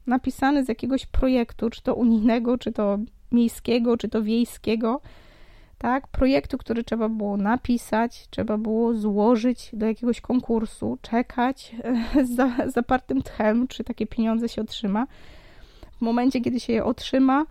napisane 0.06 0.64
z 0.64 0.68
jakiegoś 0.68 1.06
projektu, 1.06 1.70
czy 1.70 1.82
to 1.82 1.94
unijnego, 1.94 2.58
czy 2.58 2.72
to 2.72 2.98
miejskiego, 3.32 3.96
czy 3.96 4.08
to 4.08 4.22
wiejskiego, 4.22 5.00
tak? 5.78 6.08
Projektu, 6.08 6.58
który 6.58 6.84
trzeba 6.84 7.08
było 7.08 7.36
napisać, 7.36 8.28
trzeba 8.30 8.58
było 8.58 8.94
złożyć 8.94 9.70
do 9.72 9.86
jakiegoś 9.86 10.20
konkursu, 10.20 10.98
czekać 11.02 11.76
z 12.34 12.72
zapartym 12.72 13.22
tchem, 13.22 13.68
czy 13.68 13.84
takie 13.84 14.06
pieniądze 14.06 14.48
się 14.48 14.62
otrzyma 14.62 15.06
momencie, 16.02 16.40
kiedy 16.40 16.60
się 16.60 16.72
je 16.72 16.84
otrzyma, 16.84 17.46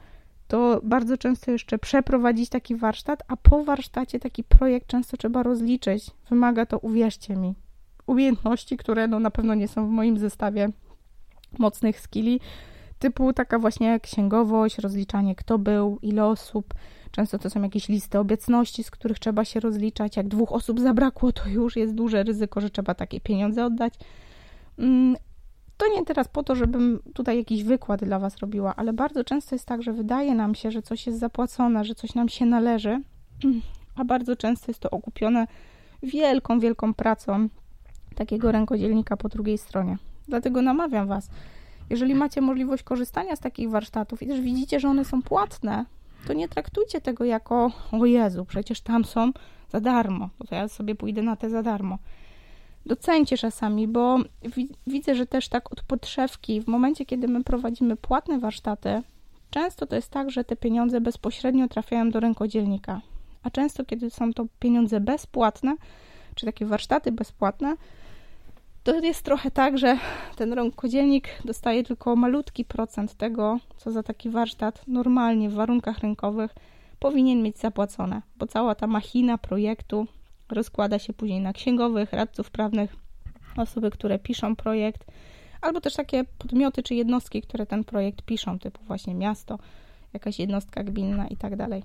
to 0.48 0.82
bardzo 0.84 1.18
często 1.18 1.52
jeszcze 1.52 1.78
przeprowadzić 1.78 2.50
taki 2.50 2.76
warsztat, 2.76 3.24
a 3.28 3.38
po 3.38 3.64
warsztacie 3.64 4.20
taki 4.20 4.44
projekt 4.44 4.88
często 4.88 5.18
trzeba 5.18 5.44
rozliczyć. 5.44 6.12
Wymaga 6.30 6.66
to, 6.66 6.80
uwierzcie 6.80 7.36
mi, 7.36 7.56
umiejętności, 8.08 8.78
które 8.78 9.08
no, 9.08 9.20
na 9.20 9.32
pewno 9.32 9.54
nie 9.54 9.68
są 9.68 9.88
w 9.88 9.90
moim 9.90 10.18
zestawie 10.18 10.70
mocnych 11.60 12.00
skilli, 12.00 12.40
typu 13.00 13.34
taka 13.34 13.60
właśnie 13.60 14.00
księgowość, 14.00 14.78
rozliczanie 14.78 15.36
kto 15.36 15.58
był, 15.58 16.00
ile 16.02 16.26
osób. 16.26 16.74
Często 17.12 17.40
to 17.40 17.50
są 17.50 17.62
jakieś 17.62 17.90
listy 17.90 18.20
obecności, 18.20 18.84
z 18.84 18.92
których 18.92 19.20
trzeba 19.20 19.46
się 19.46 19.60
rozliczać. 19.60 20.18
Jak 20.18 20.28
dwóch 20.28 20.52
osób 20.52 20.80
zabrakło, 20.80 21.32
to 21.32 21.50
już 21.50 21.76
jest 21.76 21.94
duże 21.94 22.24
ryzyko, 22.24 22.62
że 22.62 22.70
trzeba 22.70 22.96
takie 22.96 23.22
pieniądze 23.22 23.66
oddać. 23.66 23.94
To 25.82 25.88
nie 25.88 26.06
teraz 26.06 26.28
po 26.28 26.44
to, 26.44 26.56
żebym 26.56 27.00
tutaj 27.14 27.38
jakiś 27.38 27.64
wykład 27.64 28.04
dla 28.04 28.20
Was 28.20 28.38
robiła, 28.38 28.76
ale 28.76 28.94
bardzo 28.94 29.24
często 29.24 29.56
jest 29.56 29.66
tak, 29.66 29.84
że 29.84 29.94
wydaje 29.94 30.36
nam 30.36 30.56
się, 30.56 30.72
że 30.72 30.82
coś 30.82 31.08
jest 31.08 31.20
zapłacone, 31.20 31.86
że 31.86 31.96
coś 31.96 32.16
nam 32.16 32.30
się 32.30 32.46
należy, 32.46 33.02
a 34.00 34.06
bardzo 34.06 34.36
często 34.36 34.66
jest 34.68 34.80
to 34.80 34.90
okupione 34.90 35.48
wielką, 36.04 36.60
wielką 36.60 36.94
pracą 36.94 37.48
takiego 38.16 38.52
rękodzielnika 38.52 39.18
po 39.18 39.30
drugiej 39.30 39.58
stronie. 39.58 39.98
Dlatego 40.28 40.62
namawiam 40.62 41.08
Was, 41.08 41.30
jeżeli 41.90 42.16
macie 42.16 42.42
możliwość 42.42 42.84
korzystania 42.84 43.36
z 43.36 43.40
takich 43.40 43.70
warsztatów 43.70 44.24
i 44.24 44.28
też 44.28 44.42
widzicie, 44.42 44.80
że 44.80 44.90
one 44.90 45.06
są 45.06 45.22
płatne, 45.22 45.86
to 46.28 46.34
nie 46.34 46.50
traktujcie 46.50 47.02
tego 47.02 47.24
jako 47.24 47.72
o 47.92 48.06
Jezu, 48.06 48.46
przecież 48.46 48.82
tam 48.82 49.06
są 49.06 49.32
za 49.70 49.80
darmo, 49.80 50.30
to 50.50 50.56
ja 50.56 50.68
sobie 50.68 50.96
pójdę 50.96 51.22
na 51.22 51.36
te 51.36 51.50
za 51.50 51.64
darmo 51.64 51.98
docencie 52.86 53.38
czasami, 53.38 53.88
bo 53.88 54.18
widzę, 54.88 55.16
że 55.16 55.26
też 55.26 55.50
tak 55.50 55.72
od 55.72 55.84
podszewki, 55.84 56.62
w 56.62 56.68
momencie, 56.68 57.06
kiedy 57.06 57.28
my 57.28 57.44
prowadzimy 57.44 57.96
płatne 57.96 58.40
warsztaty, 58.40 59.02
często 59.50 59.86
to 59.86 59.96
jest 59.96 60.10
tak, 60.10 60.32
że 60.32 60.44
te 60.44 60.56
pieniądze 60.56 61.02
bezpośrednio 61.02 61.68
trafiają 61.68 62.10
do 62.10 62.20
rękodzielnika. 62.20 63.02
A 63.44 63.50
często, 63.50 63.86
kiedy 63.86 64.10
są 64.10 64.34
to 64.34 64.46
pieniądze 64.60 65.00
bezpłatne, 65.00 65.76
czy 66.36 66.46
takie 66.46 66.66
warsztaty 66.66 67.12
bezpłatne, 67.12 67.76
to 68.84 69.00
jest 69.00 69.24
trochę 69.24 69.52
tak, 69.52 69.78
że 69.78 69.98
ten 70.36 70.54
rękodzielnik 70.54 71.30
dostaje 71.46 71.84
tylko 71.84 72.16
malutki 72.16 72.66
procent 72.66 73.14
tego, 73.14 73.60
co 73.78 73.92
za 73.92 74.04
taki 74.04 74.30
warsztat 74.30 74.84
normalnie 74.88 75.50
w 75.50 75.54
warunkach 75.54 76.00
rynkowych 76.00 76.56
powinien 77.00 77.44
mieć 77.44 77.58
zapłacone, 77.58 78.22
bo 78.38 78.48
cała 78.48 78.76
ta 78.76 78.88
machina 78.88 79.38
projektu 79.38 80.08
rozkłada 80.52 81.00
się 81.00 81.14
później 81.14 81.42
na 81.42 81.54
księgowych, 81.54 82.14
radców 82.14 82.52
prawnych, 82.52 82.96
osoby, 83.58 83.92
które 83.92 84.20
piszą 84.20 84.56
projekt, 84.56 85.06
albo 85.62 85.82
też 85.82 85.94
takie 85.94 86.24
podmioty 86.24 86.84
czy 86.84 86.96
jednostki, 86.96 87.42
które 87.42 87.66
ten 87.66 87.84
projekt 87.84 88.22
piszą, 88.22 88.60
typu 88.60 88.84
właśnie 88.84 89.16
miasto, 89.16 89.60
jakaś 90.14 90.40
jednostka 90.40 90.84
gminna 90.84 91.28
i 91.28 91.38
tak 91.38 91.56
dalej. 91.56 91.84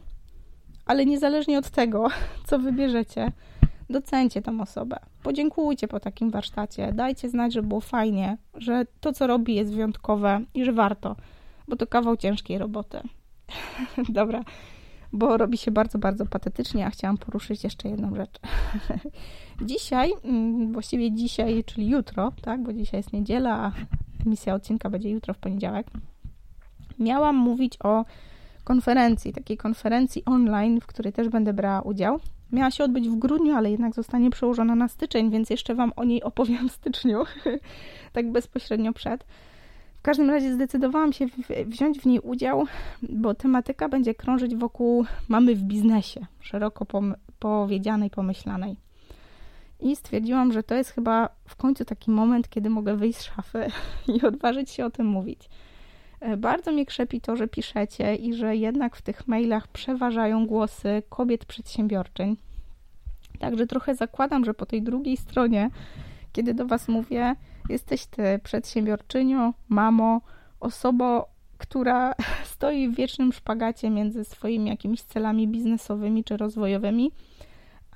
Ale 0.86 1.06
niezależnie 1.06 1.58
od 1.58 1.70
tego, 1.70 2.08
co 2.46 2.58
wybierzecie, 2.58 3.32
docencie 3.90 4.42
tą 4.42 4.60
osobę. 4.60 4.96
Podziękujcie 5.22 5.88
po 5.88 6.00
takim 6.00 6.30
warsztacie, 6.30 6.92
dajcie 6.92 7.28
znać, 7.28 7.52
że 7.52 7.62
było 7.62 7.80
fajnie, 7.80 8.36
że 8.54 8.86
to, 9.00 9.12
co 9.12 9.26
robi, 9.26 9.54
jest 9.54 9.72
wyjątkowe 9.72 10.40
i 10.54 10.64
że 10.64 10.72
warto, 10.72 11.16
bo 11.68 11.76
to 11.76 11.86
kawał 11.86 12.16
ciężkiej 12.16 12.58
roboty. 12.58 13.00
Dobra, 14.08 14.42
bo 15.16 15.36
robi 15.36 15.58
się 15.58 15.70
bardzo, 15.70 15.98
bardzo 15.98 16.26
patetycznie, 16.26 16.86
a 16.86 16.90
chciałam 16.90 17.18
poruszyć 17.18 17.64
jeszcze 17.64 17.88
jedną 17.88 18.14
rzecz. 18.14 18.40
dzisiaj, 19.70 20.12
mm, 20.24 20.72
właściwie 20.72 21.12
dzisiaj, 21.12 21.64
czyli 21.64 21.88
jutro, 21.88 22.32
tak, 22.42 22.62
bo 22.62 22.72
dzisiaj 22.72 22.98
jest 22.98 23.12
niedziela, 23.12 23.50
a 23.50 23.72
emisja 24.26 24.54
odcinka 24.54 24.90
będzie 24.90 25.10
jutro 25.10 25.34
w 25.34 25.38
poniedziałek, 25.38 25.86
miałam 26.98 27.36
mówić 27.36 27.76
o 27.84 28.04
konferencji, 28.64 29.32
takiej 29.32 29.56
konferencji 29.56 30.24
online, 30.24 30.80
w 30.80 30.86
której 30.86 31.12
też 31.12 31.28
będę 31.28 31.52
brała 31.52 31.82
udział. 31.82 32.20
Miała 32.52 32.70
się 32.70 32.84
odbyć 32.84 33.08
w 33.08 33.16
grudniu, 33.16 33.54
ale 33.54 33.70
jednak 33.70 33.94
zostanie 33.94 34.30
przełożona 34.30 34.74
na 34.74 34.88
styczeń, 34.88 35.30
więc 35.30 35.50
jeszcze 35.50 35.74
Wam 35.74 35.92
o 35.96 36.04
niej 36.04 36.22
opowiem 36.22 36.68
w 36.68 36.72
styczniu, 36.72 37.24
tak 38.12 38.32
bezpośrednio 38.32 38.92
przed 38.92 39.24
każdym 40.06 40.30
razie 40.30 40.52
zdecydowałam 40.52 41.12
się 41.12 41.26
wziąć 41.66 41.98
w 41.98 42.06
niej 42.06 42.20
udział, 42.20 42.66
bo 43.02 43.34
tematyka 43.34 43.88
będzie 43.88 44.14
krążyć 44.14 44.56
wokół 44.56 45.04
mamy 45.28 45.54
w 45.54 45.62
biznesie, 45.62 46.26
szeroko 46.40 46.86
powiedzianej, 47.38 48.10
pomyślanej. 48.10 48.76
I 49.80 49.96
stwierdziłam, 49.96 50.52
że 50.52 50.62
to 50.62 50.74
jest 50.74 50.90
chyba 50.90 51.28
w 51.48 51.56
końcu 51.56 51.84
taki 51.84 52.10
moment, 52.10 52.48
kiedy 52.48 52.70
mogę 52.70 52.96
wyjść 52.96 53.18
z 53.18 53.22
szafy 53.22 53.66
i 54.16 54.26
odważyć 54.26 54.70
się 54.70 54.84
o 54.84 54.90
tym 54.90 55.06
mówić. 55.06 55.48
E, 56.20 56.36
bardzo 56.36 56.72
mnie 56.72 56.86
krzepi 56.86 57.20
to, 57.20 57.36
że 57.36 57.48
piszecie 57.48 58.14
i 58.14 58.34
że 58.34 58.56
jednak 58.56 58.96
w 58.96 59.02
tych 59.02 59.28
mailach 59.28 59.68
przeważają 59.68 60.46
głosy 60.46 61.02
kobiet 61.08 61.44
przedsiębiorczyń. 61.44 62.36
Także 63.38 63.66
trochę 63.66 63.94
zakładam, 63.94 64.44
że 64.44 64.54
po 64.54 64.66
tej 64.66 64.82
drugiej 64.82 65.16
stronie, 65.16 65.70
kiedy 66.32 66.54
do 66.54 66.66
Was 66.66 66.88
mówię, 66.88 67.36
Jesteś 67.68 68.06
ty 68.06 68.40
przedsiębiorczynią, 68.44 69.52
mamo, 69.68 70.20
osobą, 70.60 71.22
która 71.58 72.14
stoi 72.54 72.88
w 72.88 72.96
wiecznym 72.96 73.32
szpagacie 73.32 73.90
między 73.90 74.24
swoimi 74.24 74.70
jakimiś 74.70 75.02
celami 75.02 75.48
biznesowymi 75.48 76.24
czy 76.24 76.36
rozwojowymi, 76.36 77.12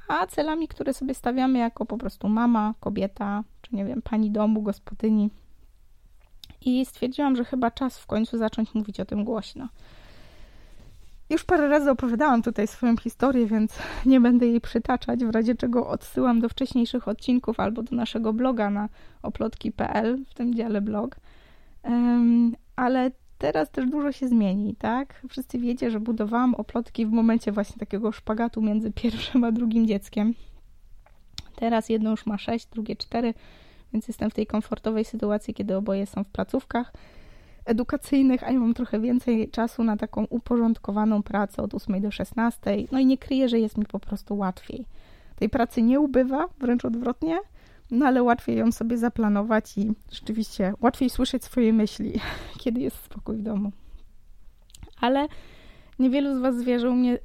a 0.08 0.26
celami, 0.26 0.68
które 0.68 0.94
sobie 0.94 1.14
stawiamy 1.14 1.58
jako 1.58 1.86
po 1.86 1.98
prostu 1.98 2.28
mama, 2.28 2.74
kobieta, 2.80 3.44
czy 3.62 3.74
nie 3.74 3.84
wiem, 3.84 4.02
pani 4.02 4.30
domu, 4.30 4.62
gospodyni. 4.62 5.30
I 6.60 6.86
stwierdziłam, 6.86 7.36
że 7.36 7.44
chyba 7.44 7.70
czas 7.70 7.98
w 7.98 8.06
końcu 8.06 8.38
zacząć 8.38 8.74
mówić 8.74 9.00
o 9.00 9.04
tym 9.04 9.24
głośno. 9.24 9.68
Już 11.30 11.44
parę 11.44 11.68
razy 11.68 11.90
opowiadałam 11.90 12.42
tutaj 12.42 12.66
swoją 12.66 12.96
historię, 12.96 13.46
więc 13.46 13.78
nie 14.06 14.20
będę 14.20 14.46
jej 14.46 14.60
przytaczać, 14.60 15.24
w 15.24 15.30
razie 15.30 15.54
czego 15.54 15.88
odsyłam 15.88 16.40
do 16.40 16.48
wcześniejszych 16.48 17.08
odcinków 17.08 17.60
albo 17.60 17.82
do 17.82 17.96
naszego 17.96 18.32
bloga 18.32 18.70
na 18.70 18.88
oplotki.pl, 19.22 20.24
w 20.30 20.34
tym 20.34 20.54
dziale 20.54 20.80
blog. 20.80 21.16
Um, 21.84 22.56
ale 22.76 23.10
teraz 23.38 23.70
też 23.70 23.86
dużo 23.86 24.12
się 24.12 24.28
zmieni, 24.28 24.76
tak? 24.76 25.22
Wszyscy 25.28 25.58
wiecie, 25.58 25.90
że 25.90 26.00
budowałam 26.00 26.54
oplotki 26.54 27.06
w 27.06 27.10
momencie 27.10 27.52
właśnie 27.52 27.76
takiego 27.76 28.12
szpagatu 28.12 28.62
między 28.62 28.92
pierwszym 29.02 29.44
a 29.44 29.52
drugim 29.52 29.86
dzieckiem. 29.86 30.34
Teraz 31.56 31.88
jedno 31.88 32.10
już 32.10 32.26
ma 32.26 32.38
sześć, 32.38 32.66
drugie 32.66 32.96
cztery, 32.96 33.34
więc 33.92 34.08
jestem 34.08 34.30
w 34.30 34.34
tej 34.34 34.46
komfortowej 34.46 35.04
sytuacji, 35.04 35.54
kiedy 35.54 35.76
oboje 35.76 36.06
są 36.06 36.24
w 36.24 36.28
placówkach 36.28 36.92
edukacyjnych, 37.64 38.42
a 38.42 38.50
ja 38.50 38.60
mam 38.60 38.74
trochę 38.74 39.00
więcej 39.00 39.50
czasu 39.50 39.84
na 39.84 39.96
taką 39.96 40.24
uporządkowaną 40.24 41.22
pracę 41.22 41.62
od 41.62 41.74
8 41.74 42.00
do 42.00 42.10
16. 42.10 42.76
No 42.92 42.98
i 42.98 43.06
nie 43.06 43.18
kryję, 43.18 43.48
że 43.48 43.58
jest 43.58 43.78
mi 43.78 43.86
po 43.86 44.00
prostu 44.00 44.36
łatwiej. 44.36 44.84
Tej 45.36 45.48
pracy 45.48 45.82
nie 45.82 46.00
ubywa, 46.00 46.48
wręcz 46.60 46.84
odwrotnie, 46.84 47.38
no 47.90 48.06
ale 48.06 48.22
łatwiej 48.22 48.56
ją 48.56 48.72
sobie 48.72 48.98
zaplanować 48.98 49.78
i 49.78 49.92
rzeczywiście 50.12 50.74
łatwiej 50.80 51.10
słyszeć 51.10 51.44
swoje 51.44 51.72
myśli, 51.72 52.20
kiedy 52.62 52.80
jest 52.80 52.96
spokój 52.96 53.36
w 53.36 53.42
domu. 53.42 53.72
Ale 55.00 55.28
niewielu 55.98 56.38
z 56.38 56.38
Was 56.38 56.62
wie, 56.62 56.80
że 56.80 56.90
u 56.90 56.94
mnie 56.94 57.18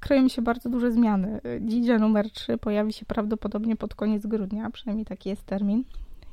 kroją 0.00 0.28
się 0.28 0.42
bardzo 0.42 0.68
duże 0.68 0.92
zmiany. 0.92 1.40
Dzidzia 1.60 1.98
numer 1.98 2.30
3 2.30 2.58
pojawi 2.58 2.92
się 2.92 3.06
prawdopodobnie 3.06 3.76
pod 3.76 3.94
koniec 3.94 4.26
grudnia, 4.26 4.70
przynajmniej 4.70 5.06
taki 5.06 5.28
jest 5.28 5.46
termin. 5.46 5.84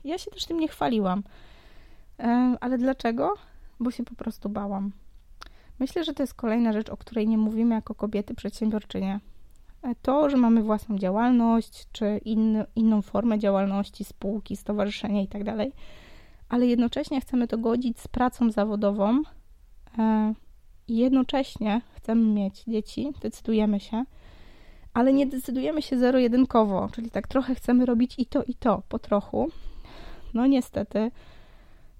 Ja 0.03 0.17
się 0.17 0.31
też 0.31 0.45
tym 0.45 0.59
nie 0.59 0.67
chwaliłam. 0.67 1.23
Ale 2.61 2.77
dlaczego? 2.77 3.33
Bo 3.79 3.91
się 3.91 4.03
po 4.03 4.15
prostu 4.15 4.49
bałam. 4.49 4.91
Myślę, 5.79 6.03
że 6.03 6.13
to 6.13 6.23
jest 6.23 6.33
kolejna 6.33 6.73
rzecz, 6.73 6.89
o 6.89 6.97
której 6.97 7.27
nie 7.27 7.37
mówimy 7.37 7.75
jako 7.75 7.95
kobiety 7.95 8.35
przedsiębiorczynie. 8.35 9.19
E, 9.81 9.95
to, 10.01 10.29
że 10.29 10.37
mamy 10.37 10.63
własną 10.63 10.97
działalność, 10.97 11.87
czy 11.91 12.21
inną 12.75 13.01
formę 13.01 13.39
działalności, 13.39 14.03
spółki, 14.03 14.55
stowarzyszenia 14.55 15.21
itd., 15.21 15.57
tak 15.57 15.67
ale 16.49 16.67
jednocześnie 16.67 17.21
chcemy 17.21 17.47
to 17.47 17.57
godzić 17.57 17.99
z 17.99 18.07
pracą 18.07 18.51
zawodową 18.51 19.21
e, 19.97 20.33
i 20.87 20.97
jednocześnie 20.97 21.81
chcemy 21.93 22.33
mieć 22.33 22.63
dzieci, 22.63 23.13
decydujemy 23.21 23.79
się, 23.79 24.03
ale 24.93 25.13
nie 25.13 25.27
decydujemy 25.27 25.81
się 25.81 25.97
zero-jedynkowo, 25.97 26.89
czyli 26.91 27.11
tak 27.11 27.27
trochę 27.27 27.55
chcemy 27.55 27.85
robić 27.85 28.15
i 28.17 28.25
to, 28.25 28.43
i 28.43 28.55
to, 28.55 28.83
po 28.89 28.99
trochu. 28.99 29.47
No 30.33 30.47
niestety, 30.47 31.11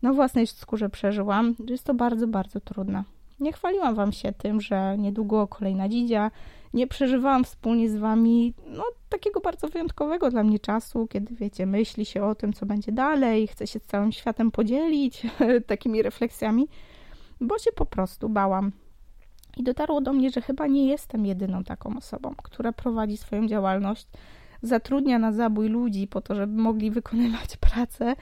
na 0.06 0.14
własnej 0.14 0.48
skórze 0.48 0.90
przeżyłam, 0.90 1.56
że 1.68 1.74
jest 1.74 1.84
to 1.84 1.94
bardzo, 1.94 2.28
bardzo 2.28 2.60
trudne. 2.60 3.04
Nie 3.40 3.54
chwaliłam 3.54 3.96
Wam 3.96 4.12
się 4.12 4.32
tym, 4.32 4.62
że 4.62 4.98
niedługo 4.98 5.48
kolejna 5.48 5.90
dzidzia. 5.90 6.32
Nie 6.74 6.88
przeżywałam 6.88 7.44
wspólnie 7.44 7.90
z 7.90 7.96
Wami 7.96 8.54
no, 8.68 8.84
takiego 9.10 9.40
bardzo 9.40 9.68
wyjątkowego 9.68 10.30
dla 10.30 10.44
mnie 10.44 10.60
czasu, 10.60 11.08
kiedy 11.08 11.36
wiecie, 11.36 11.66
myśli 11.66 12.06
się 12.06 12.24
o 12.24 12.36
tym, 12.36 12.54
co 12.54 12.66
będzie 12.66 12.92
dalej, 12.92 13.48
chce 13.48 13.68
się 13.68 13.80
z 13.80 13.84
całym 13.84 14.12
światem 14.12 14.52
podzielić 14.52 15.28
takimi 15.68 16.02
refleksjami, 16.02 16.68
bo 17.42 17.60
się 17.60 17.72
po 17.72 17.86
prostu 17.86 18.30
bałam. 18.30 18.72
I 19.58 19.64
dotarło 19.64 20.02
do 20.02 20.14
mnie, 20.14 20.30
że 20.32 20.42
chyba 20.42 20.68
nie 20.68 20.88
jestem 20.88 21.26
jedyną 21.26 21.64
taką 21.64 21.98
osobą, 21.98 22.36
która 22.44 22.72
prowadzi 22.72 23.18
swoją 23.18 23.48
działalność, 23.48 24.08
zatrudnia 24.62 25.20
na 25.20 25.32
zabój 25.32 25.70
ludzi 25.70 26.08
po 26.08 26.22
to, 26.22 26.36
żeby 26.36 26.62
mogli 26.62 26.92
wykonywać 26.92 27.58
pracę 27.72 28.16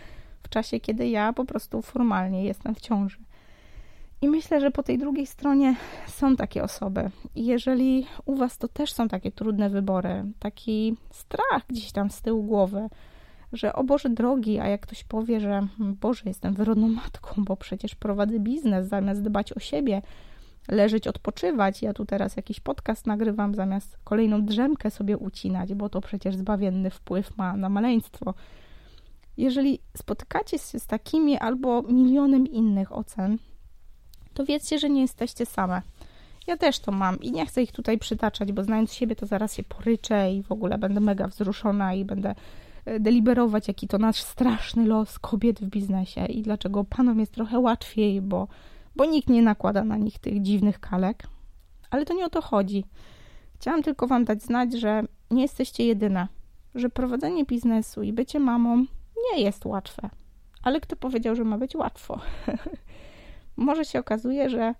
czasie, 0.54 0.80
kiedy 0.80 1.08
ja 1.08 1.34
po 1.34 1.46
prostu 1.46 1.82
formalnie 1.82 2.44
jestem 2.44 2.76
w 2.76 2.82
ciąży. 2.82 3.18
I 4.22 4.30
myślę, 4.30 4.62
że 4.62 4.72
po 4.72 4.84
tej 4.84 4.98
drugiej 4.98 5.26
stronie 5.26 5.76
są 6.08 6.36
takie 6.36 6.63
osoby. 6.63 7.10
I 7.36 7.46
jeżeli 7.46 8.06
u 8.26 8.36
Was 8.36 8.58
to 8.58 8.68
też 8.68 8.94
są 8.94 9.08
takie 9.08 9.32
trudne 9.32 9.70
wybory, 9.70 10.26
taki 10.39 10.98
strach 11.12 11.63
gdzieś 11.68 11.92
tam 11.92 12.10
z 12.10 12.22
tyłu 12.22 12.44
głowy, 12.44 12.89
że 13.54 13.74
o 13.74 13.84
Boże 13.84 14.10
drogi, 14.10 14.60
a 14.60 14.68
jak 14.68 14.82
ktoś 14.82 15.04
powie, 15.04 15.39
że 15.39 15.68
hmm, 15.78 15.96
Boże, 16.02 16.22
jestem 16.26 16.54
wyrodną 16.54 16.88
matką, 16.89 17.44
bo 17.44 17.58
przecież 17.58 17.96
prowadzę 17.96 18.39
biznes 18.39 18.88
zamiast 18.88 19.22
dbać 19.22 19.54
o 19.54 19.60
siebie, 19.60 20.02
leżeć, 20.68 21.08
odpoczywać. 21.08 21.82
Ja 21.82 21.94
tu 21.94 22.06
teraz 22.06 22.38
jakiś 22.38 22.60
podcast 22.60 23.08
nagrywam 23.08 23.56
zamiast 23.56 23.98
kolejną 24.04 24.46
drzemkę 24.46 24.92
sobie 24.92 25.18
ucinać, 25.18 25.74
bo 25.74 25.89
to 25.89 26.02
przecież 26.02 26.36
zbawienny 26.36 26.89
wpływ 26.89 27.38
ma 27.38 27.58
na 27.58 27.70
maleństwo. 27.70 28.34
Jeżeli 29.38 29.80
spotykacie 29.98 30.60
się 30.60 30.80
z 30.80 30.88
takimi 30.88 31.38
albo 31.38 31.82
milionem 31.82 32.48
innych 32.48 32.91
ocen, 32.91 33.38
to 34.34 34.46
wiedzcie, 34.46 34.80
że 34.80 34.89
nie 34.89 35.02
jesteście 35.02 35.46
same. 35.46 35.82
Ja 36.48 36.58
też 36.58 36.80
to 36.80 36.91
mam 36.91 37.19
i 37.19 37.32
nie 37.32 37.46
chcę 37.46 37.63
ich 37.63 37.72
tutaj 37.72 37.98
przytaczać, 37.98 38.52
bo 38.52 38.63
znając 38.63 38.93
siebie, 38.93 39.15
to 39.15 39.26
zaraz 39.26 39.56
się 39.56 39.63
poryczę 39.63 40.32
i 40.32 40.43
w 40.43 40.52
ogóle 40.52 40.78
będę 40.78 41.00
mega 41.00 41.28
wzruszona 41.28 41.93
i 41.93 42.06
będę 42.06 42.36
e, 42.86 43.00
deliberować, 43.00 43.67
jaki 43.67 43.88
to 43.88 43.98
nasz 43.98 44.22
straszny 44.22 44.86
los 44.86 45.19
kobiet 45.19 45.60
w 45.60 45.65
biznesie 45.65 46.26
i 46.26 46.41
dlaczego 46.41 46.84
panom 46.84 47.19
jest 47.19 47.32
trochę 47.32 47.60
łatwiej, 47.60 48.22
bo, 48.22 48.48
bo 48.96 49.06
nikt 49.06 49.30
nie 49.30 49.41
nakłada 49.41 49.84
na 49.84 49.98
nich 49.98 50.19
tych 50.19 50.41
dziwnych 50.41 50.80
kalek. 50.80 51.28
Ale 51.89 52.06
to 52.06 52.13
nie 52.13 52.26
o 52.26 52.30
to 52.30 52.41
chodzi. 52.41 52.86
Chciałam 53.56 53.84
tylko 53.84 54.08
Wam 54.08 54.26
dać 54.26 54.43
znać, 54.43 54.74
że 54.74 55.04
nie 55.32 55.41
jesteście 55.41 55.86
jedyne, 55.86 56.28
że 56.76 56.89
prowadzenie 56.89 57.46
biznesu 57.46 58.04
i 58.04 58.13
bycie 58.13 58.39
mamą 58.39 58.86
nie 59.32 59.43
jest 59.43 59.65
łatwe. 59.65 60.10
Ale 60.63 60.82
kto 60.82 60.95
powiedział, 60.95 61.36
że 61.36 61.43
ma 61.43 61.58
być 61.58 61.76
łatwo? 61.76 62.19
Może 63.56 63.86
się 63.86 63.99
okazuje, 63.99 64.49
że 64.49 64.76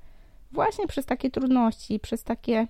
właśnie 0.51 0.87
przez 0.87 1.05
takie 1.05 1.31
trudności, 1.31 1.99
przez 1.99 2.23
takie 2.23 2.67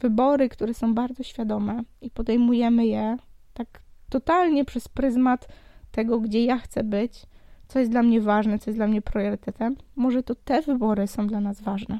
wybory, 0.00 0.48
które 0.48 0.74
są 0.74 0.94
bardzo 0.94 1.22
świadome 1.22 1.82
i 2.00 2.10
podejmujemy 2.10 2.86
je 2.86 3.16
tak 3.54 3.82
totalnie 4.10 4.64
przez 4.64 4.88
pryzmat 4.88 5.48
tego, 5.92 6.20
gdzie 6.20 6.44
ja 6.44 6.58
chcę 6.58 6.84
być, 6.84 7.26
co 7.68 7.78
jest 7.78 7.90
dla 7.90 8.02
mnie 8.02 8.20
ważne, 8.20 8.58
co 8.58 8.70
jest 8.70 8.78
dla 8.78 8.86
mnie 8.86 9.02
priorytetem, 9.02 9.76
może 9.96 10.22
to 10.22 10.34
te 10.34 10.62
wybory 10.62 11.06
są 11.06 11.26
dla 11.26 11.40
nas 11.40 11.60
ważne. 11.60 11.98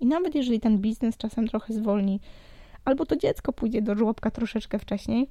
I 0.00 0.06
nawet 0.06 0.34
jeżeli 0.34 0.60
ten 0.60 0.78
biznes 0.78 1.16
czasem 1.16 1.48
trochę 1.48 1.74
zwolni, 1.74 2.20
albo 2.84 3.06
to 3.06 3.16
dziecko 3.16 3.52
pójdzie 3.52 3.82
do 3.82 3.94
żłobka 3.94 4.30
troszeczkę 4.30 4.78
wcześniej, 4.78 5.30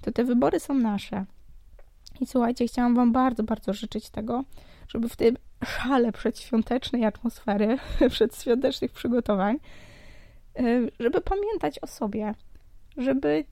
to 0.00 0.12
te 0.12 0.24
wybory 0.24 0.60
są 0.60 0.74
nasze. 0.74 1.24
I 2.20 2.26
słuchajcie, 2.26 2.66
chciałam 2.66 2.94
Wam 2.94 3.12
bardzo, 3.12 3.42
bardzo 3.42 3.72
życzyć 3.72 4.10
tego, 4.10 4.44
żeby 4.88 5.08
w 5.08 5.16
tym 5.16 5.36
szale 5.64 6.12
przedświątecznej 6.12 7.04
atmosfery, 7.04 7.78
przedświątecznych 8.10 8.92
przygotowań, 8.92 9.56
y, 10.60 10.90
żeby 11.00 11.20
pamiętać 11.20 11.78
o 11.78 11.86
sobie, 11.86 12.34
żeby 12.96 13.44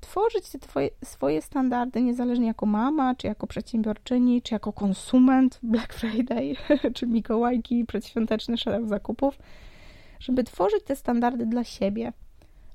tworzyć 0.00 0.50
te 0.50 0.58
twoje, 0.58 0.90
swoje 1.04 1.42
standardy, 1.42 2.02
niezależnie 2.02 2.46
jako 2.46 2.66
mama, 2.66 3.14
czy 3.14 3.26
jako 3.26 3.46
przedsiębiorczyni, 3.46 4.42
czy 4.42 4.54
jako 4.54 4.72
konsument 4.72 5.58
Black 5.62 5.92
Friday, 5.94 6.56
czy 6.94 7.06
Mikołajki, 7.06 7.84
przedświąteczny 7.84 8.58
szereg 8.58 8.86
zakupów, 8.86 9.38
żeby 10.20 10.44
tworzyć 10.44 10.84
te 10.84 10.96
standardy 10.96 11.46
dla 11.46 11.64
siebie, 11.64 12.12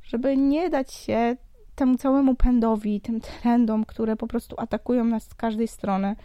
żeby 0.04 0.38
nie 0.38 0.70
dać 0.70 0.94
się 0.94 1.36
temu 1.82 1.98
całemu 1.98 2.36
pędowi, 2.36 3.02
tym 3.02 3.22
trendom, 3.22 3.86
które 3.86 4.16
po 4.16 4.28
prostu 4.28 4.56
atakują 4.60 5.04
nas 5.04 5.24
z 5.24 5.34
każdej 5.34 5.68
strony, 5.68 6.16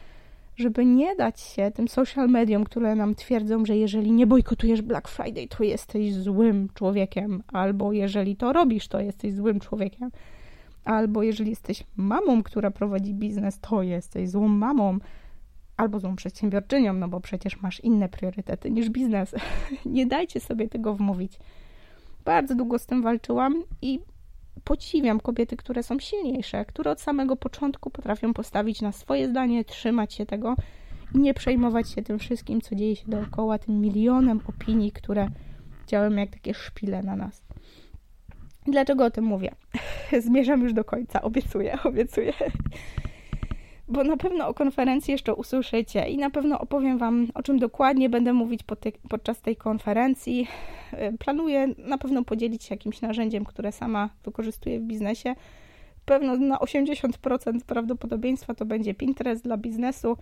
żeby 0.57 0.85
nie 0.85 1.17
dać 1.17 1.41
się 1.41 1.71
tym 1.71 1.89
social 1.89 2.29
mediom, 2.29 2.65
które 2.65 2.95
nam 2.95 3.15
twierdzą, 3.15 3.65
że 3.65 3.77
jeżeli 3.77 4.13
nie 4.13 4.27
bojkotujesz 4.27 4.83
Black 4.83 5.09
Friday, 5.09 5.49
to 5.49 5.65
jesteś 5.65 6.15
złym 6.15 6.69
człowiekiem, 6.75 7.43
albo 7.53 7.93
jeżeli 7.93 8.37
to 8.37 8.53
robisz, 8.53 8.89
to 8.89 9.01
jesteś 9.01 9.33
złym 9.33 9.61
człowiekiem, 9.61 10.11
albo 10.85 11.23
jeżeli 11.23 11.51
jesteś 11.51 11.85
mamą, 11.97 12.43
która 12.43 12.71
prowadzi 12.71 13.15
biznes, 13.15 13.61
to 13.61 13.83
jesteś 13.83 14.31
złą 14.31 14.49
mamą, 14.49 14.99
albo 15.77 16.01
złą 16.01 16.17
przedsiębiorczynią, 16.17 16.93
no 16.93 17.09
bo 17.09 17.21
przecież 17.21 17.63
masz 17.63 17.81
inne 17.81 18.09
priorytety 18.09 18.71
niż 18.71 18.91
biznes. 18.91 19.35
nie 19.87 20.07
dajcie 20.07 20.41
sobie 20.41 20.69
tego 20.69 20.95
wmówić. 20.95 21.39
Bardzo 22.25 22.55
długo 22.55 22.79
z 22.79 22.87
tym 22.87 23.03
walczyłam 23.03 23.63
i 23.83 24.01
podziwiam 24.65 25.21
kobiety, 25.21 25.57
które 25.57 25.83
są 25.83 25.99
silniejsze, 25.99 26.65
które 26.65 26.91
od 26.91 27.01
samego 27.01 27.37
początku 27.37 27.91
potrafią 27.91 28.35
postawić 28.35 28.81
na 28.81 28.93
swoje 28.93 29.29
zdanie, 29.29 29.65
trzymać 29.65 30.15
się 30.15 30.27
tego 30.27 30.57
i 31.15 31.19
nie 31.19 31.35
przejmować 31.35 31.91
się 31.91 32.03
tym 32.03 32.19
wszystkim, 32.19 32.61
co 32.61 32.75
dzieje 32.75 32.97
się 32.97 33.05
dookoła, 33.09 33.59
tym 33.59 33.81
milionem 33.81 34.41
opinii, 34.47 34.93
które 34.93 35.29
działają 35.87 36.11
jak 36.11 36.31
takie 36.31 36.55
szpile 36.55 37.03
na 37.03 37.17
nas. 37.17 37.43
Dlaczego 38.67 39.05
o 39.05 39.11
tym 39.11 39.25
mówię? 39.25 39.51
Zmierzam 40.27 40.63
już 40.63 40.73
do 40.73 40.85
końca, 40.85 41.23
obiecuję, 41.23 41.79
obiecuję. 41.85 42.33
Bo 43.89 44.05
na 44.05 44.17
pewno 44.17 44.49
o 44.49 44.55
konferencji 44.55 45.13
jeszcze 45.13 45.35
usłyszycie 45.35 46.09
i 46.09 46.17
na 46.19 46.31
pewno 46.31 46.59
opowiem 46.59 46.99
Wam, 46.99 47.27
o 47.35 47.43
czym 47.43 47.59
dokładnie 47.59 48.11
będę 48.11 48.33
mówić 48.33 48.61
podczas 49.09 49.41
tej 49.41 49.57
konferencji. 49.57 50.47
Y, 50.93 51.19
planuję 51.19 51.67
na 51.79 51.99
pewno 51.99 52.25
podzielić 52.25 52.65
się 52.65 52.75
jakimś 52.75 53.01
narzędziem, 53.01 53.45
które 53.45 53.73
sama 53.73 54.11
wykorzystuję 54.25 54.81
w 54.81 54.83
biznesie. 54.83 55.35
Pewno 56.05 56.37
na 56.37 56.59
80% 56.59 57.61
prawdopodobieństwa 57.67 58.55
to 58.55 58.65
będzie 58.65 58.95
Pinterest 58.95 59.45
dla 59.45 59.57
biznesu. 59.57 60.17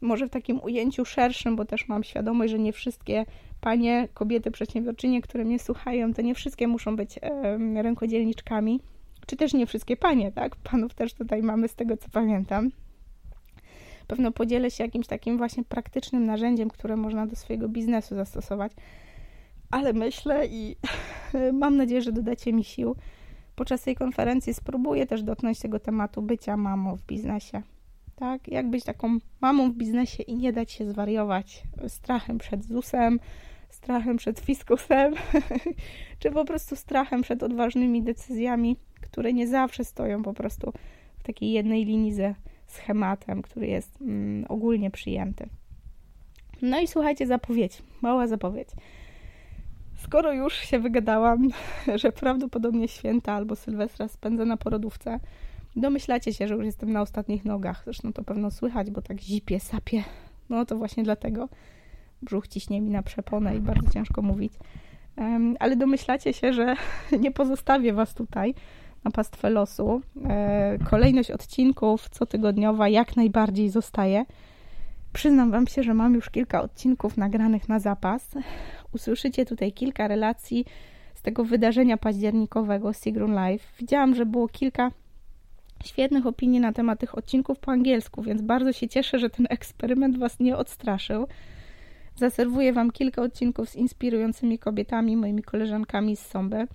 Może 0.00 0.26
w 0.26 0.30
takim 0.30 0.60
ujęciu 0.60 1.04
szerszym, 1.04 1.56
bo 1.56 1.64
też 1.64 1.88
mam 1.88 2.04
świadomość, 2.04 2.50
że 2.50 2.58
nie 2.58 2.72
wszystkie 2.72 3.24
panie, 3.60 4.08
kobiety, 4.14 4.50
przedsiębiorczynie, 4.50 5.22
które 5.22 5.44
mnie 5.44 5.58
słuchają, 5.58 6.14
to 6.14 6.22
nie 6.22 6.34
wszystkie 6.34 6.68
muszą 6.68 6.96
być 6.96 7.18
rękodzielniczkami, 7.74 8.80
czy 9.26 9.36
też 9.36 9.54
nie 9.54 9.66
wszystkie 9.66 9.96
panie, 9.96 10.32
tak? 10.32 10.56
Panów 10.56 10.94
też 10.94 11.14
tutaj 11.14 11.42
mamy 11.42 11.68
z 11.68 11.74
tego, 11.74 11.96
co 11.96 12.08
pamiętam. 12.12 12.70
Pewno 14.10 14.32
podzielę 14.32 14.70
się 14.70 14.84
jakimś 14.84 15.06
takim 15.06 15.38
właśnie 15.38 15.64
praktycznym 15.64 16.26
narzędziem, 16.26 16.68
które 16.68 16.96
można 16.96 17.26
do 17.26 17.36
swojego 17.36 17.68
biznesu 17.68 18.14
zastosować. 18.14 18.72
Ale 19.70 19.92
myślę 19.92 20.46
i 20.46 20.76
mam 21.52 21.76
nadzieję, 21.76 22.02
że 22.02 22.12
dodacie 22.12 22.52
mi 22.52 22.64
sił. 22.64 22.96
Podczas 23.54 23.82
tej 23.82 23.94
konferencji 23.94 24.54
spróbuję 24.54 25.06
też 25.06 25.22
dotknąć 25.22 25.58
tego 25.58 25.78
tematu 25.78 26.22
bycia 26.22 26.56
mamą 26.56 26.96
w 26.96 27.02
biznesie. 27.02 27.62
Tak? 28.16 28.48
Jak 28.48 28.70
być 28.70 28.84
taką 28.84 29.18
mamą 29.40 29.72
w 29.72 29.74
biznesie 29.74 30.22
i 30.22 30.36
nie 30.36 30.52
dać 30.52 30.72
się 30.72 30.90
zwariować 30.90 31.62
strachem 31.88 32.38
przed 32.38 32.64
ZUS-em, 32.64 33.20
strachem 33.68 34.16
przed 34.16 34.40
fiskusem, 34.40 35.14
czy 36.20 36.30
po 36.30 36.44
prostu 36.44 36.76
strachem 36.76 37.22
przed 37.22 37.42
odważnymi 37.42 38.02
decyzjami, 38.02 38.76
które 39.00 39.32
nie 39.32 39.48
zawsze 39.48 39.84
stoją 39.84 40.22
po 40.22 40.34
prostu 40.34 40.72
w 41.18 41.22
takiej 41.22 41.52
jednej 41.52 41.84
linii 41.84 42.12
ze 42.12 42.34
schematem, 42.72 43.42
który 43.42 43.66
jest 43.66 44.00
mm, 44.00 44.44
ogólnie 44.48 44.90
przyjęty. 44.90 45.48
No 46.62 46.80
i 46.80 46.86
słuchajcie, 46.86 47.26
zapowiedź, 47.26 47.82
mała 48.02 48.26
zapowiedź. 48.26 48.68
Skoro 49.96 50.32
już 50.32 50.54
się 50.54 50.78
wygadałam, 50.78 51.48
że 52.00 52.12
prawdopodobnie 52.12 52.88
święta 52.88 53.32
albo 53.32 53.56
Sylwestra 53.56 54.08
spędzę 54.08 54.44
na 54.44 54.56
porodówce, 54.56 55.20
domyślacie 55.76 56.34
się, 56.34 56.48
że 56.48 56.54
już 56.54 56.64
jestem 56.64 56.92
na 56.92 57.00
ostatnich 57.00 57.44
nogach. 57.44 57.82
Zresztą 57.84 58.12
to 58.12 58.24
pewno 58.24 58.50
słychać, 58.50 58.90
bo 58.90 59.02
tak 59.02 59.20
zipie, 59.20 59.60
sapie. 59.60 60.04
No 60.48 60.66
to 60.66 60.76
właśnie 60.76 61.02
dlatego 61.02 61.48
brzuch 62.22 62.48
ciśnie 62.48 62.80
mi 62.80 62.90
na 62.90 63.02
przeponę 63.02 63.56
i 63.56 63.60
bardzo 63.60 63.90
ciężko 63.90 64.22
mówić. 64.22 64.52
Um, 65.16 65.56
ale 65.60 65.76
domyślacie 65.76 66.32
się, 66.32 66.52
że 66.52 66.76
nie 67.20 67.30
pozostawię 67.30 67.92
Was 67.92 68.14
tutaj 68.14 68.54
na 69.04 69.10
pastwę 69.10 69.50
losu. 69.50 70.02
E, 70.28 70.78
kolejność 70.90 71.30
odcinków 71.30 72.08
cotygodniowa 72.08 72.88
jak 72.88 73.16
najbardziej 73.16 73.70
zostaje. 73.70 74.24
Przyznam 75.12 75.50
Wam 75.50 75.66
się, 75.66 75.82
że 75.82 75.94
mam 75.94 76.14
już 76.14 76.30
kilka 76.30 76.62
odcinków 76.62 77.16
nagranych 77.16 77.68
na 77.68 77.78
zapas. 77.78 78.30
Usłyszycie 78.94 79.46
tutaj 79.46 79.72
kilka 79.72 80.08
relacji 80.08 80.64
z 81.14 81.22
tego 81.22 81.44
wydarzenia 81.44 81.96
październikowego 81.96 82.92
Sigrun 82.92 83.32
Live. 83.32 83.72
Widziałam, 83.78 84.14
że 84.14 84.26
było 84.26 84.48
kilka 84.48 84.90
świetnych 85.84 86.26
opinii 86.26 86.60
na 86.60 86.72
temat 86.72 87.00
tych 87.00 87.18
odcinków 87.18 87.58
po 87.58 87.72
angielsku, 87.72 88.22
więc 88.22 88.42
bardzo 88.42 88.72
się 88.72 88.88
cieszę, 88.88 89.18
że 89.18 89.30
ten 89.30 89.46
eksperyment 89.50 90.18
Was 90.18 90.40
nie 90.40 90.56
odstraszył. 90.56 91.26
Zaserwuję 92.16 92.72
Wam 92.72 92.90
kilka 92.90 93.22
odcinków 93.22 93.68
z 93.68 93.76
inspirującymi 93.76 94.58
kobietami, 94.58 95.16
moimi 95.16 95.42
koleżankami 95.42 96.16
z 96.16 96.26
Somby. 96.26 96.66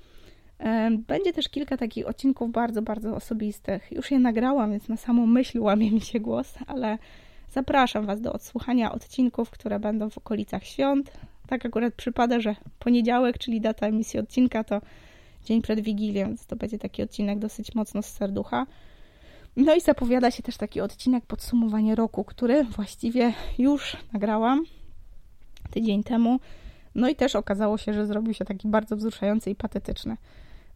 Będzie 1.08 1.34
też 1.34 1.50
kilka 1.50 1.78
takich 1.78 2.08
odcinków 2.08 2.52
bardzo, 2.52 2.82
bardzo 2.82 3.16
osobistych. 3.16 3.92
Już 3.92 4.12
je 4.12 4.20
nagrałam, 4.20 4.72
więc 4.72 4.88
na 4.90 4.98
samą 4.98 5.26
myśl 5.26 5.60
łamie 5.60 5.92
mi 5.92 6.02
się 6.02 6.20
głos, 6.20 6.56
ale 6.68 6.98
zapraszam 7.52 8.06
Was 8.06 8.22
do 8.22 8.34
odsłuchania 8.34 8.92
odcinków, 8.92 9.50
które 9.50 9.80
będą 9.80 10.10
w 10.10 10.18
okolicach 10.18 10.64
świąt. 10.64 11.12
Tak 11.48 11.66
akurat 11.66 11.94
przypada, 11.94 12.40
że 12.40 12.56
poniedziałek, 12.80 13.38
czyli 13.38 13.62
data 13.62 13.88
emisji 13.88 14.20
odcinka, 14.20 14.64
to 14.64 14.82
dzień 15.46 15.62
przed 15.62 15.80
Wigilią, 15.80 16.28
więc 16.28 16.46
to 16.46 16.56
będzie 16.56 16.80
taki 16.80 17.04
odcinek 17.04 17.40
dosyć 17.40 17.76
mocno 17.76 18.02
z 18.02 18.06
serducha. 18.06 18.66
No 19.56 19.76
i 19.76 19.82
zapowiada 19.82 20.32
się 20.32 20.44
też 20.44 20.58
taki 20.58 20.82
odcinek 20.82 21.26
podsumowanie 21.26 21.96
roku, 21.96 22.24
który 22.24 22.64
właściwie 22.64 23.34
już 23.58 23.98
nagrałam 24.14 24.64
tydzień 25.72 26.04
temu. 26.04 26.40
No 26.96 27.10
i 27.10 27.16
też 27.16 27.36
okazało 27.36 27.78
się, 27.78 27.94
że 27.94 28.06
zrobił 28.06 28.34
się 28.34 28.46
taki 28.46 28.68
bardzo 28.68 28.96
wzruszający 28.96 29.50
i 29.50 29.56
patetyczny. 29.56 30.18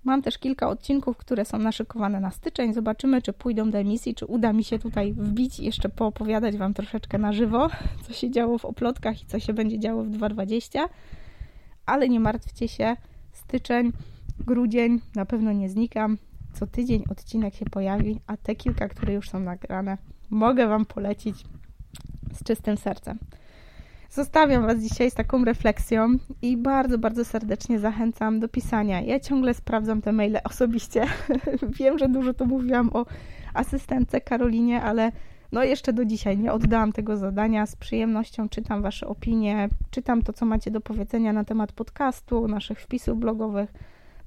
Mam 0.03 0.21
też 0.21 0.37
kilka 0.37 0.69
odcinków, 0.69 1.17
które 1.17 1.45
są 1.45 1.57
naszykowane 1.57 2.19
na 2.19 2.31
styczeń. 2.31 2.73
Zobaczymy, 2.73 3.21
czy 3.21 3.33
pójdą 3.33 3.71
do 3.71 3.77
emisji, 3.77 4.15
czy 4.15 4.25
uda 4.25 4.53
mi 4.53 4.63
się 4.63 4.79
tutaj 4.79 5.13
wbić 5.13 5.59
i 5.59 5.65
jeszcze 5.65 5.89
poopowiadać 5.89 6.57
Wam 6.57 6.73
troszeczkę 6.73 7.17
na 7.17 7.33
żywo, 7.33 7.69
co 8.07 8.13
się 8.13 8.31
działo 8.31 8.57
w 8.57 8.65
oplotkach 8.65 9.21
i 9.23 9.25
co 9.25 9.39
się 9.39 9.53
będzie 9.53 9.79
działo 9.79 10.03
w 10.03 10.09
2020. 10.09 10.89
Ale 11.85 12.09
nie 12.09 12.19
martwcie 12.19 12.67
się, 12.67 12.95
styczeń, 13.31 13.91
grudzień 14.39 15.01
na 15.15 15.25
pewno 15.25 15.51
nie 15.53 15.69
znikam. 15.69 16.17
Co 16.53 16.67
tydzień 16.67 17.03
odcinek 17.09 17.55
się 17.55 17.65
pojawi, 17.65 18.19
a 18.27 18.37
te 18.37 18.55
kilka, 18.55 18.89
które 18.89 19.13
już 19.13 19.29
są 19.29 19.39
nagrane, 19.39 19.97
mogę 20.29 20.67
Wam 20.67 20.85
polecić 20.85 21.45
z 22.33 22.43
czystym 22.43 22.77
sercem. 22.77 23.19
Zostawiam 24.11 24.67
Was 24.67 24.77
dzisiaj 24.77 25.11
z 25.11 25.13
taką 25.13 25.45
refleksją 25.45 26.17
i 26.41 26.57
bardzo, 26.57 26.97
bardzo 26.97 27.25
serdecznie 27.25 27.79
zachęcam 27.79 28.39
do 28.39 28.47
pisania. 28.47 29.01
Ja 29.01 29.19
ciągle 29.19 29.53
sprawdzam 29.53 30.01
te 30.01 30.11
maile 30.11 30.39
osobiście. 30.43 31.05
Wiem, 31.79 31.97
że 31.97 32.09
dużo 32.09 32.33
to 32.33 32.45
mówiłam 32.45 32.89
o 32.93 33.05
asystentce 33.53 34.21
Karolinie, 34.21 34.81
ale 34.81 35.11
no 35.51 35.63
jeszcze 35.63 35.93
do 35.93 36.05
dzisiaj 36.05 36.37
nie 36.37 36.53
oddałam 36.53 36.91
tego 36.91 37.17
zadania. 37.17 37.65
Z 37.65 37.75
przyjemnością 37.75 38.49
czytam 38.49 38.81
Wasze 38.81 39.07
opinie, 39.07 39.69
czytam 39.91 40.21
to, 40.21 40.33
co 40.33 40.45
macie 40.45 40.71
do 40.71 40.81
powiedzenia 40.81 41.33
na 41.33 41.43
temat 41.43 41.71
podcastu, 41.71 42.47
naszych 42.47 42.81
wpisów 42.81 43.19
blogowych, 43.19 43.73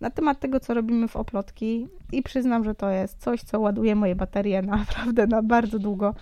na 0.01 0.11
temat 0.11 0.41
tego, 0.41 0.61
co 0.61 0.75
robimy 0.75 1.09
w 1.09 1.17
Oplotki 1.17 1.89
i 2.13 2.23
przyznam, 2.23 2.65
że 2.65 2.75
to 2.75 2.91
jest 2.91 3.21
coś, 3.21 3.43
co 3.43 3.61
ładuje 3.61 3.95
moje 3.95 4.17
baterie 4.17 4.63
naprawdę 4.77 5.27
na 5.27 5.43
bardzo 5.43 5.79
długo 5.79 6.15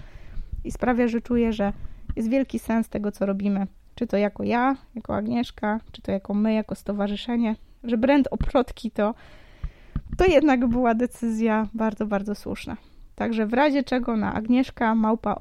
i 0.64 0.72
sprawia, 0.72 1.08
że 1.08 1.20
czuję, 1.20 1.52
że 1.52 1.72
jest 2.16 2.28
wielki 2.28 2.58
sens 2.58 2.88
tego, 2.88 3.12
co 3.12 3.26
robimy. 3.26 3.66
Czy 3.94 4.06
to 4.06 4.16
jako 4.16 4.42
ja, 4.42 4.76
jako 4.94 5.16
Agnieszka, 5.16 5.80
czy 5.92 6.02
to 6.02 6.12
jako 6.12 6.34
my, 6.34 6.54
jako 6.54 6.74
stowarzyszenie, 6.74 7.56
że 7.84 7.98
brand 7.98 8.28
oprotki 8.30 8.90
to, 8.90 9.14
to 10.16 10.26
jednak 10.26 10.66
była 10.66 10.94
decyzja 10.94 11.68
bardzo, 11.74 12.06
bardzo 12.06 12.34
słuszna. 12.34 12.76
Także 13.14 13.46
w 13.46 13.54
razie 13.54 13.82
czego 13.82 14.16
na 14.16 14.34
agnieszka 14.34 14.94
małpa 14.94 15.36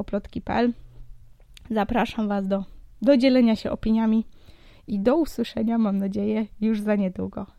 zapraszam 1.71 2.27
Was 2.27 2.47
do, 2.47 2.63
do 3.01 3.17
dzielenia 3.17 3.55
się 3.55 3.71
opiniami 3.71 4.25
i 4.87 4.99
do 4.99 5.17
usłyszenia, 5.17 5.77
mam 5.77 5.97
nadzieję, 5.97 6.45
już 6.61 6.81
za 6.81 6.95
niedługo. 6.95 7.58